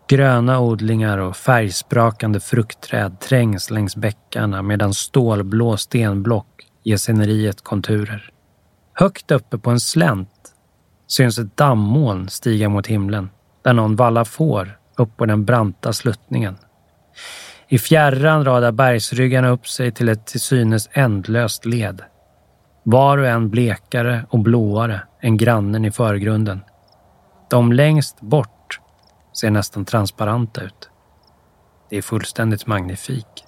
Gröna 0.08 0.60
odlingar 0.60 1.18
och 1.18 1.36
färgsprakande 1.36 2.40
fruktträd 2.40 3.20
trängs 3.20 3.70
längs 3.70 3.96
bäckarna 3.96 4.62
medan 4.62 4.94
stålblå 4.94 5.76
stenblock 5.76 6.66
ger 6.82 6.96
sceneriet 6.96 7.64
konturer. 7.64 8.30
Högt 8.94 9.30
uppe 9.30 9.58
på 9.58 9.70
en 9.70 9.80
slänt 9.80 10.54
syns 11.06 11.38
ett 11.38 11.56
dammoln 11.56 12.28
stiga 12.28 12.68
mot 12.68 12.86
himlen 12.86 13.30
där 13.62 13.72
någon 13.72 13.96
vallar 13.96 14.24
får 14.24 14.77
upp 15.00 15.16
på 15.16 15.26
den 15.26 15.44
branta 15.44 15.92
sluttningen. 15.92 16.56
I 17.68 17.78
fjärran 17.78 18.44
radar 18.44 18.72
bergsryggarna 18.72 19.48
upp 19.48 19.68
sig 19.68 19.92
till 19.92 20.08
ett 20.08 20.26
till 20.26 20.40
synes 20.40 20.88
ändlöst 20.92 21.64
led. 21.64 22.02
Var 22.82 23.18
och 23.18 23.26
en 23.26 23.50
blekare 23.50 24.26
och 24.30 24.38
blåare 24.38 25.00
än 25.20 25.36
grannen 25.36 25.84
i 25.84 25.90
förgrunden. 25.90 26.60
De 27.50 27.72
längst 27.72 28.20
bort 28.20 28.80
ser 29.40 29.50
nästan 29.50 29.84
transparenta 29.84 30.60
ut. 30.60 30.90
Det 31.90 31.96
är 31.96 32.02
fullständigt 32.02 32.66
magnifik. 32.66 33.44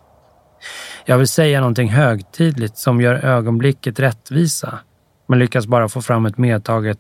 Jag 1.05 1.19
vill 1.19 1.29
säga 1.29 1.61
någonting 1.61 1.89
högtidligt 1.89 2.77
som 2.77 3.01
gör 3.01 3.15
ögonblicket 3.15 4.01
rättvisa, 4.01 4.79
men 5.27 5.39
lyckas 5.39 5.67
bara 5.67 5.89
få 5.89 6.03
fram 6.03 6.27
ett 6.27 6.39
medtaget 6.39 6.99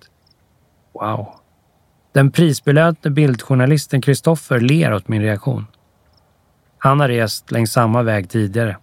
wow. 0.94 1.39
Den 2.12 2.30
prisbelönte 2.30 3.10
bildjournalisten 3.10 4.02
Kristoffer 4.02 4.60
ler 4.60 4.94
åt 4.94 5.08
min 5.08 5.22
reaktion. 5.22 5.66
Han 6.78 7.00
har 7.00 7.08
rest 7.08 7.50
längs 7.50 7.72
samma 7.72 8.02
väg 8.02 8.30
tidigare 8.30 8.76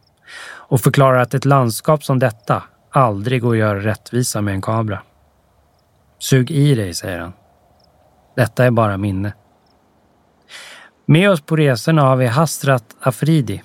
och 0.50 0.82
förklarar 0.82 1.20
att 1.20 1.34
ett 1.34 1.46
landskap 1.46 2.04
som 2.04 2.20
detta 2.20 2.64
aldrig 2.92 3.42
går 3.42 3.54
att 3.54 3.60
göra 3.60 3.80
rättvisa 3.80 4.42
med 4.42 4.54
en 4.54 4.62
kamera. 4.62 5.02
Sug 6.20 6.52
i 6.52 6.76
dig, 6.76 6.94
säger 6.94 7.20
han. 7.20 7.34
Detta 8.36 8.66
är 8.66 8.72
bara 8.72 8.98
minne. 8.98 9.34
Med 11.06 11.30
oss 11.32 11.42
på 11.42 11.56
resorna 11.56 12.02
har 12.02 12.16
vi 12.16 12.26
Hasrat 12.26 12.96
Afridi. 13.00 13.64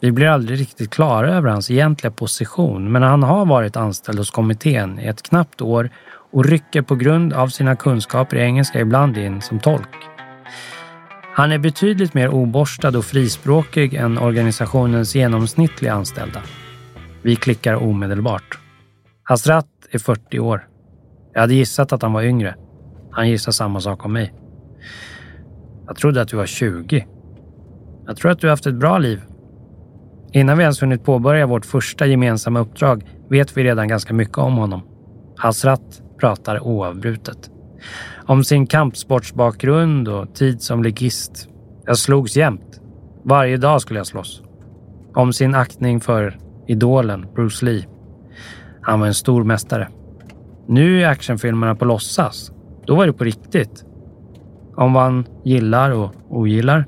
Vi 0.00 0.12
blir 0.12 0.26
aldrig 0.26 0.60
riktigt 0.60 0.90
klara 0.90 1.30
över 1.30 1.50
hans 1.50 1.70
egentliga 1.70 2.10
position, 2.10 2.92
men 2.92 3.02
han 3.02 3.22
har 3.22 3.46
varit 3.46 3.76
anställd 3.76 4.18
hos 4.18 4.30
kommittén 4.30 4.98
i 4.98 5.06
ett 5.06 5.22
knappt 5.22 5.60
år 5.60 5.90
och 6.32 6.44
rycker 6.44 6.82
på 6.82 6.94
grund 6.94 7.32
av 7.32 7.48
sina 7.48 7.76
kunskaper 7.76 8.36
i 8.36 8.40
engelska 8.40 8.80
ibland 8.80 9.16
in 9.16 9.40
som 9.40 9.60
tolk. 9.60 9.88
Han 11.34 11.52
är 11.52 11.58
betydligt 11.58 12.14
mer 12.14 12.28
oborstad 12.28 12.98
och 12.98 13.04
frispråkig 13.04 13.94
än 13.94 14.18
organisationens 14.18 15.14
genomsnittliga 15.14 15.92
anställda. 15.92 16.42
Vi 17.22 17.36
klickar 17.36 17.74
omedelbart. 17.74 18.58
Hasrat 19.22 19.66
är 19.90 19.98
40 19.98 20.38
år. 20.38 20.68
Jag 21.32 21.40
hade 21.40 21.54
gissat 21.54 21.92
att 21.92 22.02
han 22.02 22.12
var 22.12 22.22
yngre. 22.22 22.54
Han 23.10 23.30
gissar 23.30 23.52
samma 23.52 23.80
sak 23.80 24.04
om 24.04 24.12
mig. 24.12 24.34
Jag 25.86 25.96
trodde 25.96 26.20
att 26.20 26.28
du 26.28 26.36
var 26.36 26.46
20. 26.46 27.06
Jag 28.06 28.16
tror 28.16 28.30
att 28.30 28.38
du 28.38 28.46
har 28.46 28.50
haft 28.50 28.66
ett 28.66 28.74
bra 28.74 28.98
liv. 28.98 29.22
Innan 30.32 30.58
vi 30.58 30.62
ens 30.62 30.82
hunnit 30.82 31.04
påbörja 31.04 31.46
vårt 31.46 31.66
första 31.66 32.06
gemensamma 32.06 32.60
uppdrag 32.60 33.04
vet 33.30 33.56
vi 33.56 33.64
redan 33.64 33.88
ganska 33.88 34.14
mycket 34.14 34.38
om 34.38 34.56
honom. 34.56 34.82
Hasrat 35.36 36.02
pratar 36.20 36.60
oavbrutet. 36.60 37.50
Om 38.26 38.44
sin 38.44 38.66
kampsportsbakgrund 38.66 40.08
och 40.08 40.34
tid 40.34 40.62
som 40.62 40.82
ligist. 40.82 41.48
Jag 41.84 41.98
slogs 41.98 42.36
jämt. 42.36 42.80
Varje 43.24 43.56
dag 43.56 43.80
skulle 43.80 44.00
jag 44.00 44.06
slåss. 44.06 44.42
Om 45.14 45.32
sin 45.32 45.54
aktning 45.54 46.00
för 46.00 46.38
idolen 46.66 47.26
Bruce 47.34 47.64
Lee. 47.64 47.86
Han 48.80 49.00
var 49.00 49.06
en 49.06 49.14
stor 49.14 49.44
mästare. 49.44 49.88
Nu 50.68 51.02
är 51.02 51.08
actionfilmerna 51.08 51.74
på 51.74 51.84
låtsas. 51.84 52.52
Då 52.86 52.94
var 52.94 53.06
det 53.06 53.12
på 53.12 53.24
riktigt. 53.24 53.84
Om 54.76 54.92
vad 54.92 55.02
han 55.02 55.26
gillar 55.44 55.90
och 55.90 56.14
ogillar. 56.30 56.86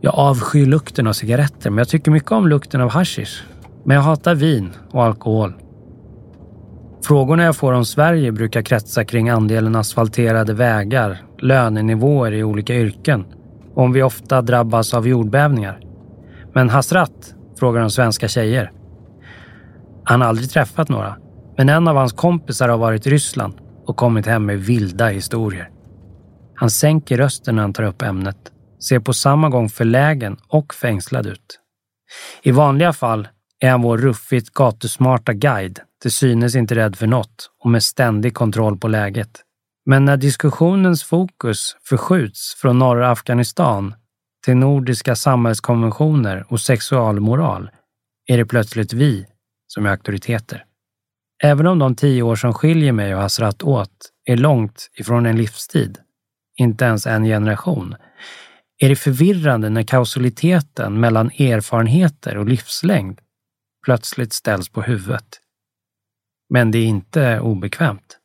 Jag 0.00 0.14
avskyr 0.14 0.66
lukten 0.66 1.06
av 1.06 1.12
cigaretter, 1.12 1.70
men 1.70 1.78
jag 1.78 1.88
tycker 1.88 2.10
mycket 2.10 2.32
om 2.32 2.48
lukten 2.48 2.80
av 2.80 2.90
hashish. 2.90 3.42
Men 3.84 3.94
jag 3.94 4.02
hatar 4.02 4.34
vin 4.34 4.70
och 4.90 5.04
alkohol. 5.04 5.52
Frågorna 7.02 7.42
jag 7.44 7.56
får 7.56 7.72
om 7.72 7.84
Sverige 7.84 8.32
brukar 8.32 8.62
kretsa 8.62 9.04
kring 9.04 9.28
andelen 9.28 9.76
asfalterade 9.76 10.54
vägar, 10.54 11.22
lönenivåer 11.38 12.32
i 12.32 12.44
olika 12.44 12.74
yrken 12.74 13.24
och 13.74 13.82
om 13.82 13.92
vi 13.92 14.02
ofta 14.02 14.42
drabbas 14.42 14.94
av 14.94 15.08
jordbävningar. 15.08 15.80
Men 16.54 16.68
Hasrat 16.68 17.34
frågar 17.58 17.80
om 17.80 17.90
svenska 17.90 18.28
tjejer. 18.28 18.72
Han 20.04 20.20
har 20.20 20.28
aldrig 20.28 20.50
träffat 20.50 20.88
några, 20.88 21.16
men 21.56 21.68
en 21.68 21.88
av 21.88 21.96
hans 21.96 22.12
kompisar 22.12 22.68
har 22.68 22.78
varit 22.78 23.06
i 23.06 23.10
Ryssland 23.10 23.54
och 23.86 23.96
kommit 23.96 24.26
hem 24.26 24.46
med 24.46 24.60
vilda 24.60 25.08
historier. 25.08 25.70
Han 26.54 26.70
sänker 26.70 27.16
rösten 27.16 27.54
när 27.54 27.62
han 27.62 27.72
tar 27.72 27.82
upp 27.82 28.02
ämnet, 28.02 28.52
ser 28.88 29.00
på 29.00 29.12
samma 29.12 29.48
gång 29.48 29.68
förlägen 29.68 30.36
och 30.48 30.74
fängslad 30.74 31.26
ut. 31.26 31.60
I 32.42 32.50
vanliga 32.50 32.92
fall 32.92 33.28
är 33.60 33.70
han 33.70 33.82
vår 33.82 33.98
ruffigt 33.98 34.54
gatusmarta 34.54 35.32
guide, 35.32 35.80
till 36.02 36.12
synes 36.12 36.56
inte 36.56 36.74
rädd 36.74 36.96
för 36.96 37.06
något 37.06 37.50
och 37.64 37.70
med 37.70 37.82
ständig 37.82 38.34
kontroll 38.34 38.78
på 38.78 38.88
läget. 38.88 39.42
Men 39.86 40.04
när 40.04 40.16
diskussionens 40.16 41.04
fokus 41.04 41.76
förskjuts 41.84 42.54
från 42.54 42.78
norra 42.78 43.10
Afghanistan 43.10 43.94
till 44.44 44.56
nordiska 44.56 45.16
samhällskonventioner 45.16 46.46
och 46.48 46.60
sexualmoral 46.60 47.70
är 48.26 48.36
det 48.36 48.46
plötsligt 48.46 48.92
vi 48.92 49.26
som 49.66 49.86
är 49.86 49.90
auktoriteter. 49.90 50.64
Även 51.42 51.66
om 51.66 51.78
de 51.78 51.94
tio 51.94 52.22
år 52.22 52.36
som 52.36 52.54
skiljer 52.54 52.92
mig 52.92 53.14
och 53.14 53.20
Hasrat 53.20 53.62
åt 53.62 54.10
är 54.24 54.36
långt 54.36 54.90
ifrån 54.94 55.26
en 55.26 55.36
livstid, 55.36 55.98
inte 56.56 56.84
ens 56.84 57.06
en 57.06 57.24
generation, 57.24 57.94
är 58.78 58.88
det 58.88 58.96
förvirrande 58.96 59.68
när 59.68 59.82
kausaliteten 59.82 61.00
mellan 61.00 61.26
erfarenheter 61.26 62.36
och 62.36 62.46
livslängd 62.46 63.20
plötsligt 63.84 64.32
ställs 64.32 64.68
på 64.68 64.82
huvudet. 64.82 65.40
Men 66.50 66.70
det 66.70 66.78
är 66.78 66.86
inte 66.86 67.40
obekvämt. 67.40 68.18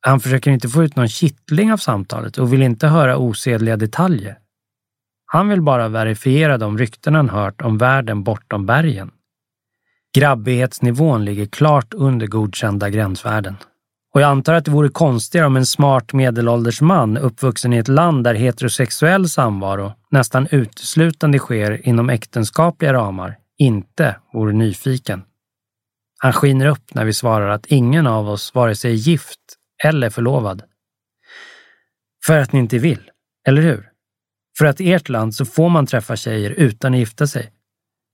Han 0.00 0.20
försöker 0.20 0.50
inte 0.50 0.68
få 0.68 0.82
ut 0.82 0.96
någon 0.96 1.08
kittling 1.08 1.72
av 1.72 1.76
samtalet 1.76 2.38
och 2.38 2.52
vill 2.52 2.62
inte 2.62 2.86
höra 2.86 3.16
osedliga 3.16 3.76
detaljer. 3.76 4.38
Han 5.26 5.48
vill 5.48 5.62
bara 5.62 5.88
verifiera 5.88 6.58
de 6.58 6.78
rykten 6.78 7.14
han 7.14 7.28
hört 7.28 7.60
om 7.60 7.78
världen 7.78 8.22
bortom 8.22 8.66
bergen. 8.66 9.10
Grabbighetsnivån 10.14 11.24
ligger 11.24 11.46
klart 11.46 11.94
under 11.94 12.26
godkända 12.26 12.90
gränsvärden. 12.90 13.56
Och 14.14 14.20
jag 14.20 14.30
antar 14.30 14.54
att 14.54 14.64
det 14.64 14.70
vore 14.70 14.88
konstigare 14.88 15.46
om 15.46 15.56
en 15.56 15.66
smart 15.66 16.12
medelålders 16.12 16.80
man 16.80 17.16
uppvuxen 17.16 17.72
i 17.72 17.76
ett 17.76 17.88
land 17.88 18.24
där 18.24 18.34
heterosexuell 18.34 19.28
samvaro 19.28 19.92
nästan 20.10 20.48
uteslutande 20.50 21.38
sker 21.38 21.88
inom 21.88 22.10
äktenskapliga 22.10 22.92
ramar 22.92 23.36
inte 23.58 24.16
vore 24.32 24.52
nyfiken. 24.52 25.22
Han 26.22 26.32
skiner 26.32 26.66
upp 26.66 26.94
när 26.94 27.04
vi 27.04 27.12
svarar 27.12 27.48
att 27.48 27.66
ingen 27.66 28.06
av 28.06 28.28
oss 28.28 28.54
vare 28.54 28.74
sig 28.74 28.90
är 28.90 28.94
gift 28.94 29.40
eller 29.84 30.10
förlovad. 30.10 30.62
För 32.26 32.38
att 32.38 32.52
ni 32.52 32.58
inte 32.58 32.78
vill, 32.78 33.10
eller 33.46 33.62
hur? 33.62 33.88
För 34.58 34.66
att 34.66 34.80
i 34.80 34.92
ert 34.92 35.08
land 35.08 35.34
så 35.34 35.44
får 35.44 35.68
man 35.68 35.86
träffa 35.86 36.16
tjejer 36.16 36.50
utan 36.50 36.94
att 36.94 36.98
gifta 36.98 37.26
sig. 37.26 37.52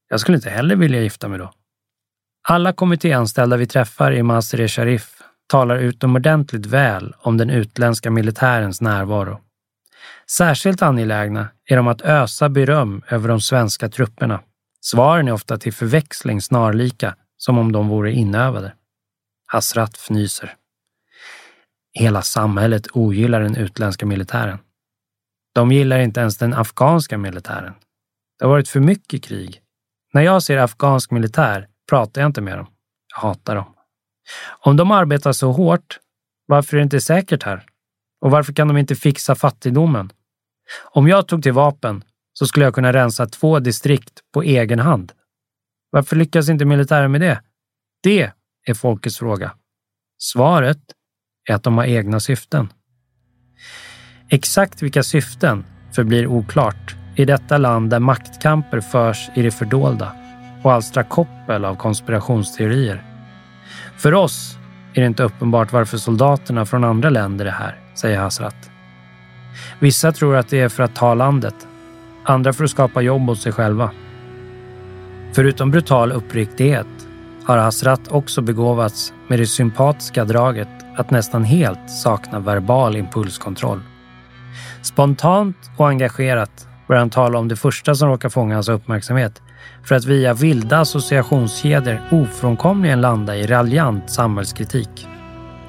Jag 0.08 0.20
skulle 0.20 0.36
inte 0.36 0.50
heller 0.50 0.76
vilja 0.76 1.00
gifta 1.00 1.28
mig 1.28 1.38
då. 1.38 1.52
Alla 2.48 2.72
kommittéanställda 2.72 3.56
vi 3.56 3.66
träffar 3.66 4.12
i 4.12 4.22
Masr 4.22 4.60
e 4.60 4.68
Sharif 4.68 5.22
talar 5.46 5.76
utomordentligt 5.76 6.66
väl 6.66 7.14
om 7.18 7.36
den 7.36 7.50
utländska 7.50 8.10
militärens 8.10 8.80
närvaro. 8.80 9.40
Särskilt 10.30 10.82
angelägna 10.82 11.48
är 11.64 11.76
de 11.76 11.88
att 11.88 12.02
ösa 12.02 12.48
beröm 12.48 13.02
över 13.08 13.28
de 13.28 13.40
svenska 13.40 13.88
trupperna. 13.88 14.40
Svaren 14.80 15.28
är 15.28 15.32
ofta 15.32 15.58
till 15.58 15.72
förväxling 15.72 16.42
snarlika, 16.42 17.14
som 17.37 17.59
om 17.59 17.72
de 17.72 17.88
vore 17.88 18.12
inövade. 18.12 18.75
Hasrat 19.46 19.96
fnyser. 19.96 20.57
Hela 21.92 22.22
samhället 22.22 22.87
ogillar 22.92 23.40
den 23.40 23.57
utländska 23.57 24.07
militären. 24.07 24.59
De 25.55 25.72
gillar 25.72 25.99
inte 25.99 26.20
ens 26.20 26.38
den 26.38 26.55
afghanska 26.55 27.18
militären. 27.18 27.75
Det 28.38 28.44
har 28.44 28.51
varit 28.51 28.68
för 28.68 28.81
mycket 28.81 29.25
krig. 29.25 29.61
När 30.12 30.22
jag 30.22 30.42
ser 30.42 30.59
afghansk 30.59 31.11
militär 31.11 31.68
pratar 31.88 32.20
jag 32.20 32.29
inte 32.29 32.40
med 32.40 32.59
dem. 32.59 32.66
Jag 33.14 33.20
hatar 33.20 33.55
dem. 33.55 33.75
Om 34.61 34.77
de 34.77 34.90
arbetar 34.90 35.33
så 35.33 35.53
hårt, 35.53 35.99
varför 36.46 36.77
är 36.77 36.79
det 36.79 36.85
inte 36.85 37.01
säkert 37.01 37.42
här? 37.42 37.66
Och 38.20 38.31
varför 38.31 38.53
kan 38.53 38.68
de 38.68 38.77
inte 38.77 38.96
fixa 38.96 39.35
fattigdomen? 39.35 40.12
Om 40.85 41.09
jag 41.09 41.29
tog 41.29 41.42
till 41.42 41.53
vapen 41.53 42.05
så 42.33 42.46
skulle 42.46 42.64
jag 42.64 42.75
kunna 42.75 42.92
rensa 42.92 43.27
två 43.27 43.59
distrikt 43.59 44.20
på 44.33 44.42
egen 44.42 44.79
hand. 44.79 45.12
Varför 45.96 46.16
lyckas 46.16 46.48
inte 46.48 46.64
militären 46.64 47.12
med 47.12 47.20
det? 47.20 47.40
Det 48.02 48.30
är 48.66 48.74
folkets 48.74 49.18
fråga. 49.18 49.52
Svaret 50.18 50.78
är 51.48 51.54
att 51.54 51.62
de 51.62 51.78
har 51.78 51.85
egna 51.85 52.20
syften. 52.20 52.72
Exakt 54.28 54.82
vilka 54.82 55.02
syften 55.02 55.64
förblir 55.92 56.26
oklart 56.26 56.96
i 57.14 57.24
detta 57.24 57.59
land 57.59 57.90
där 57.90 57.98
maktkamper 57.98 58.80
förs 58.80 59.28
i 59.35 59.42
det 59.42 59.50
fördolda 59.50 60.12
och 60.62 60.72
alstrar 60.72 61.02
koppel 61.02 61.64
av 61.64 61.76
konspirationsteorier. 61.76 63.04
För 63.98 64.14
oss 64.14 64.59
är 64.94 65.00
det 65.00 65.06
inte 65.06 65.22
uppenbart 65.22 65.72
varför 65.72 65.98
soldaterna 65.98 66.66
från 66.66 66.85
andra 66.85 67.11
länder 67.11 67.46
är 67.46 67.50
här, 67.50 67.80
säger 67.94 68.18
Hasrat. 68.18 68.70
Vissa 69.78 70.12
tror 70.12 70.37
att 70.37 70.48
det 70.48 70.61
är 70.61 70.68
för 70.68 70.82
att 70.82 70.94
ta 70.94 71.14
landet, 71.14 71.66
andra 72.24 72.52
för 72.52 72.64
att 72.64 72.70
skapa 72.70 73.00
jobb 73.00 73.30
åt 73.30 73.40
sig 73.40 73.52
själva. 73.52 73.90
Förutom 75.37 75.70
brutal 75.70 76.12
uppriktighet 76.12 76.87
har 77.44 77.59
Hasrat 77.59 78.09
också 78.09 78.42
begåvats 78.42 79.12
med 79.29 79.38
det 79.38 79.46
sympatiska 79.46 80.25
draget 80.25 80.68
att 80.96 81.11
nästan 81.11 81.44
helt 81.44 81.90
sakna 81.90 82.40
verbal 82.40 82.96
impulskontroll. 82.96 83.81
Spontant 84.83 85.57
och 85.77 85.88
engagerat 85.88 86.68
börjar 86.88 87.01
han 87.01 87.11
tala 87.11 87.38
om 87.38 87.49
det 87.49 87.57
första 87.57 87.94
som 87.94 88.09
råkar 88.09 88.29
fånga 88.29 88.55
hans 88.55 88.68
uppmärksamhet 88.68 89.42
för 89.85 89.94
att 89.94 90.05
via 90.05 90.35
vilda 90.35 90.79
associationskedjor 90.79 92.01
ofrånkomligen 92.11 93.01
landa 93.01 93.37
i 93.37 93.46
raljant 93.46 94.11
samhällskritik. 94.11 95.09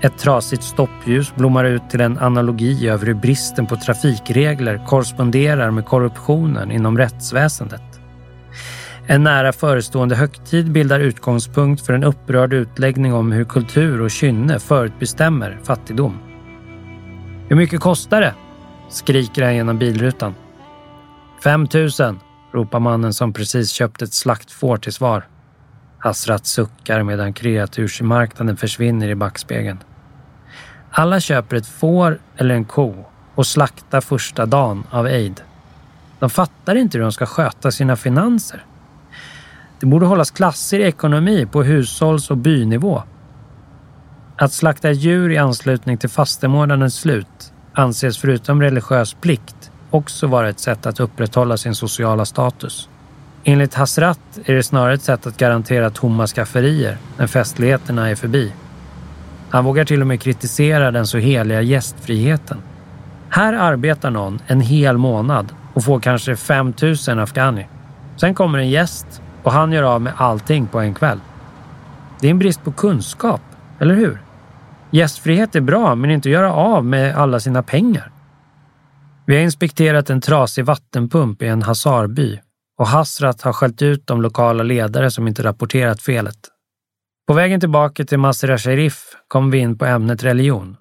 Ett 0.02 0.18
trasigt 0.18 0.64
stoppljus 0.64 1.36
blommar 1.36 1.64
ut 1.64 1.90
till 1.90 2.02
en 2.02 2.18
analogi 2.18 2.88
över 2.88 3.06
hur 3.06 3.14
bristen 3.14 3.66
på 3.66 3.76
trafikregler 3.76 4.86
korresponderar 4.86 5.72
med 5.72 5.86
korruptionen 5.86 6.72
inom 6.72 6.98
rättsväsendet. 6.98 7.97
En 9.10 9.24
nära 9.24 9.54
förestående 9.54 10.16
högtid 10.16 10.72
bildar 10.72 11.00
utgångspunkt 11.00 11.86
för 11.86 11.94
en 11.94 12.04
upprörd 12.04 12.54
utläggning 12.54 13.14
om 13.14 13.32
hur 13.32 13.46
kultur 13.46 14.02
och 14.02 14.12
kynne 14.12 14.60
förutbestämmer 14.60 15.60
fattigdom. 15.64 16.18
Hur 17.50 17.56
mycket 17.56 17.82
kostar 17.82 18.22
det? 18.22 18.34
skriker 18.90 19.44
han 19.44 19.56
genom 19.56 19.78
bilrutan. 19.78 20.36
5 21.44 21.68
000, 21.74 21.90
ropar 22.54 22.80
mannen 22.80 23.14
som 23.14 23.34
precis 23.34 23.72
köpt 23.72 24.02
ett 24.02 24.14
slaktfår 24.14 24.78
till 24.78 24.94
svar. 24.94 25.28
Hasrat 25.98 26.46
suckar 26.46 27.04
medan 27.04 27.34
kreatursmarknaden 27.34 28.58
försvinner 28.58 29.08
i 29.10 29.16
backspegeln. 29.16 29.80
Alla 30.92 31.20
köper 31.20 31.56
ett 31.56 31.68
får 31.68 32.20
eller 32.38 32.56
en 32.56 32.66
ko 32.66 33.06
och 33.36 33.48
slaktar 33.48 34.02
första 34.02 34.46
dagen 34.46 34.84
av 34.90 35.06
aid. 35.06 35.42
De 36.20 36.30
fattar 36.30 36.76
inte 36.76 36.98
hur 36.98 37.04
de 37.04 37.12
ska 37.12 37.26
sköta 37.26 37.72
sina 37.72 37.96
finanser. 37.96 38.66
Det 39.80 39.86
borde 39.86 40.06
hållas 40.06 40.32
klasser 40.32 40.80
i 40.80 40.84
ekonomi 40.84 41.46
på 41.52 41.64
hushålls 41.64 42.32
och 42.32 42.38
bynivå. 42.38 43.04
Att 44.38 44.54
slakta 44.54 44.92
djur 44.92 45.32
i 45.32 45.38
anslutning 45.38 45.98
till 45.98 46.10
fastemånadens 46.10 46.96
slut 46.96 47.54
anses 47.74 48.18
förutom 48.18 48.62
religiös 48.62 49.14
plikt 49.14 49.72
också 49.90 50.28
vara 50.28 50.50
ett 50.50 50.60
sätt 50.60 50.86
att 50.86 51.00
upprätthålla 51.00 51.58
sin 51.58 51.76
sociala 51.76 52.26
status. 52.26 52.90
Enligt 53.44 53.74
Hasrat 53.74 54.20
är 54.46 54.54
det 54.54 54.64
snarare 54.64 54.94
ett 54.94 55.02
sätt 55.02 55.28
att 55.28 55.38
garantera 55.38 55.90
tomma 55.90 56.28
skafferier 56.28 56.98
när 57.18 57.28
festligheterna 57.28 58.10
är 58.10 58.16
förbi. 58.16 58.54
Han 59.50 59.66
vågar 59.66 59.86
till 59.86 60.02
och 60.02 60.08
med 60.08 60.22
kritisera 60.22 60.92
den 60.92 61.08
så 61.08 61.18
heliga 61.18 61.62
gästfriheten. 61.62 62.58
Här 63.30 63.54
arbetar 63.54 64.12
någon 64.12 64.40
en 64.48 64.62
hel 64.62 64.98
månad 64.98 65.54
och 65.74 65.84
får 65.84 66.00
kanske 66.00 66.36
5 66.36 66.74
000 67.08 67.20
afghani. 67.20 67.68
Sen 68.18 68.36
kommer 68.36 68.60
en 68.60 68.70
gäst 68.70 69.22
och 69.48 69.54
han 69.54 69.72
gör 69.72 69.84
av 69.84 70.02
med 70.02 70.14
allting 70.18 70.68
på 70.68 70.80
en 70.80 70.94
kväll. 70.94 71.20
Det 72.20 72.28
är 72.28 72.32
en 72.32 72.40
brist 72.40 72.64
på 72.64 72.72
kunskap, 72.72 73.42
eller 73.80 73.96
hur? 73.96 74.22
Gästfrihet 74.92 75.56
är 75.56 75.62
bra, 75.62 75.96
men 75.96 76.12
inte 76.12 76.30
göra 76.30 76.54
av 76.54 76.86
med 76.86 77.16
alla 77.16 77.40
sina 77.40 77.64
pengar. 77.64 78.12
Vi 79.26 79.36
har 79.36 79.44
inspekterat 79.44 80.10
en 80.10 80.22
trasig 80.22 80.66
vattenpump 80.66 81.42
i 81.42 81.48
en 81.48 81.62
Hazarby 81.62 82.40
och 82.78 82.88
Hasrat 82.88 83.42
har 83.42 83.54
skällt 83.54 83.82
ut 83.82 84.08
de 84.08 84.22
lokala 84.22 84.64
ledare 84.64 85.12
som 85.12 85.28
inte 85.28 85.44
rapporterat 85.44 86.02
felet. 86.02 86.40
På 87.28 87.34
vägen 87.34 87.60
tillbaka 87.60 88.06
till 88.06 88.20
Masra 88.20 88.58
Sharif 88.58 89.16
kom 89.28 89.52
vi 89.52 89.58
in 89.58 89.78
på 89.78 89.86
ämnet 89.86 90.24
religion. 90.24 90.78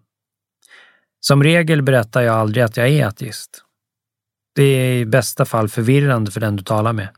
Som 1.20 1.42
regel 1.42 1.82
berättar 1.82 2.20
jag 2.20 2.34
aldrig 2.34 2.64
att 2.64 2.76
jag 2.76 2.88
är 2.88 3.06
ateist. 3.06 3.62
Det 4.54 4.62
är 4.62 4.96
i 4.96 5.06
bästa 5.06 5.44
fall 5.44 5.68
förvirrande 5.68 6.30
för 6.30 6.40
den 6.40 6.56
du 6.56 6.62
talar 6.62 6.92
med. 6.92 7.08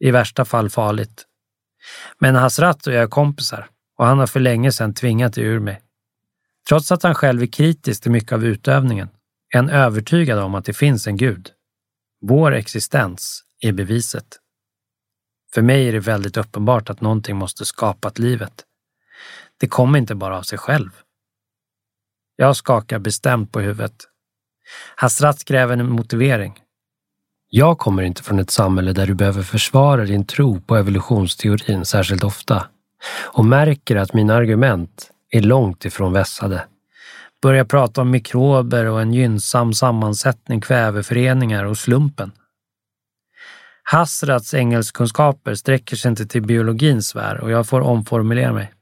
I 0.00 0.10
värsta 0.10 0.44
fall 0.44 0.70
farligt. 0.70 1.26
Men 2.18 2.34
Hasrat 2.34 2.86
och 2.86 2.92
jag 2.92 3.02
är 3.02 3.08
kompisar 3.08 3.70
och 3.98 4.06
han 4.06 4.18
har 4.18 4.26
för 4.26 4.40
länge 4.40 4.72
sedan 4.72 4.94
tvingat 4.94 5.34
det 5.34 5.40
ur 5.40 5.60
mig. 5.60 5.82
Trots 6.68 6.92
att 6.92 7.02
han 7.02 7.14
själv 7.14 7.42
är 7.42 7.46
kritisk 7.46 8.02
till 8.02 8.10
mycket 8.10 8.32
av 8.32 8.44
utövningen 8.44 9.08
är 9.54 9.56
han 9.58 9.70
övertygad 9.70 10.38
om 10.38 10.54
att 10.54 10.64
det 10.64 10.74
finns 10.74 11.06
en 11.06 11.16
gud. 11.16 11.50
Vår 12.20 12.54
existens 12.54 13.44
är 13.60 13.72
beviset. 13.72 14.40
För 15.54 15.62
mig 15.62 15.88
är 15.88 15.92
det 15.92 16.00
väldigt 16.00 16.36
uppenbart 16.36 16.90
att 16.90 17.00
någonting 17.00 17.36
måste 17.36 17.64
skapat 17.64 18.18
livet. 18.18 18.64
Det 19.58 19.68
kommer 19.68 19.98
inte 19.98 20.14
bara 20.14 20.38
av 20.38 20.42
sig 20.42 20.58
själv. 20.58 20.90
Jag 22.36 22.56
skakar 22.56 22.98
bestämt 22.98 23.52
på 23.52 23.60
huvudet. 23.60 24.08
Hasrat 24.96 25.44
kräver 25.44 25.76
en 25.76 25.90
motivering. 25.90 26.60
Jag 27.50 27.78
kommer 27.78 28.02
inte 28.02 28.22
från 28.22 28.38
ett 28.38 28.50
samhälle 28.50 28.92
där 28.92 29.06
du 29.06 29.14
behöver 29.14 29.42
försvara 29.42 30.04
din 30.04 30.26
tro 30.26 30.60
på 30.60 30.76
evolutionsteorin 30.76 31.84
särskilt 31.84 32.24
ofta 32.24 32.66
och 33.24 33.44
märker 33.44 33.96
att 33.96 34.12
mina 34.12 34.34
argument 34.34 35.10
är 35.30 35.40
långt 35.40 35.84
ifrån 35.84 36.12
vässade. 36.12 36.64
Börjar 37.42 37.64
prata 37.64 38.00
om 38.00 38.10
mikrober 38.10 38.86
och 38.86 39.00
en 39.00 39.12
gynnsam 39.12 39.74
sammansättning 39.74 40.60
kväveföreningar 40.60 41.64
och 41.64 41.78
slumpen. 41.78 42.32
Hasrats 43.82 44.54
engelskkunskaper 44.54 45.54
sträcker 45.54 45.96
sig 45.96 46.08
inte 46.08 46.26
till 46.26 46.42
biologins 46.42 47.08
sfär 47.08 47.40
och 47.40 47.50
jag 47.50 47.66
får 47.66 47.80
omformulera 47.80 48.52
mig. 48.52 48.72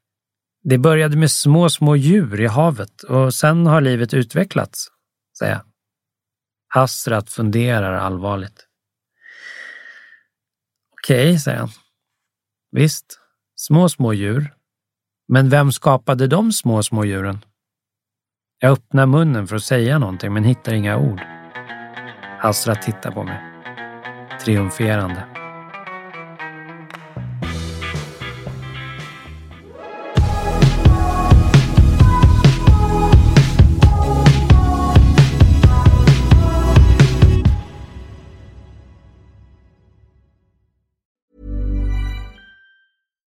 Det 0.63 0.79
började 0.79 1.17
med 1.17 1.31
små, 1.31 1.69
små 1.69 1.97
djur 1.97 2.41
i 2.41 2.47
havet 2.47 3.03
och 3.03 3.35
sen 3.35 3.67
har 3.67 3.81
livet 3.81 4.15
utvecklats, 4.15 4.89
säger 5.39 5.53
jag. 5.53 5.74
Hasrat 6.75 7.31
funderar 7.31 7.93
allvarligt. 7.93 8.67
Okej, 10.93 11.29
okay, 11.29 11.39
säger 11.39 11.59
han. 11.59 11.69
Visst, 12.73 13.21
små, 13.57 13.89
små 13.89 14.13
djur. 14.13 14.55
Men 15.29 15.49
vem 15.49 15.73
skapade 15.73 16.27
de 16.27 16.53
små, 16.53 16.83
små 16.83 17.05
djuren? 17.05 17.45
Jag 18.59 18.73
öppnar 18.73 19.07
munnen 19.07 19.47
för 19.47 19.57
att 19.57 19.63
säga 19.65 19.99
någonting 19.99 20.33
men 20.33 20.45
hittar 20.45 20.73
inga 20.73 20.97
ord. 20.97 21.21
Hasrat 22.41 22.83
tittar 22.83 23.11
på 23.11 23.23
mig. 23.23 23.41
Triumferande. 24.45 25.44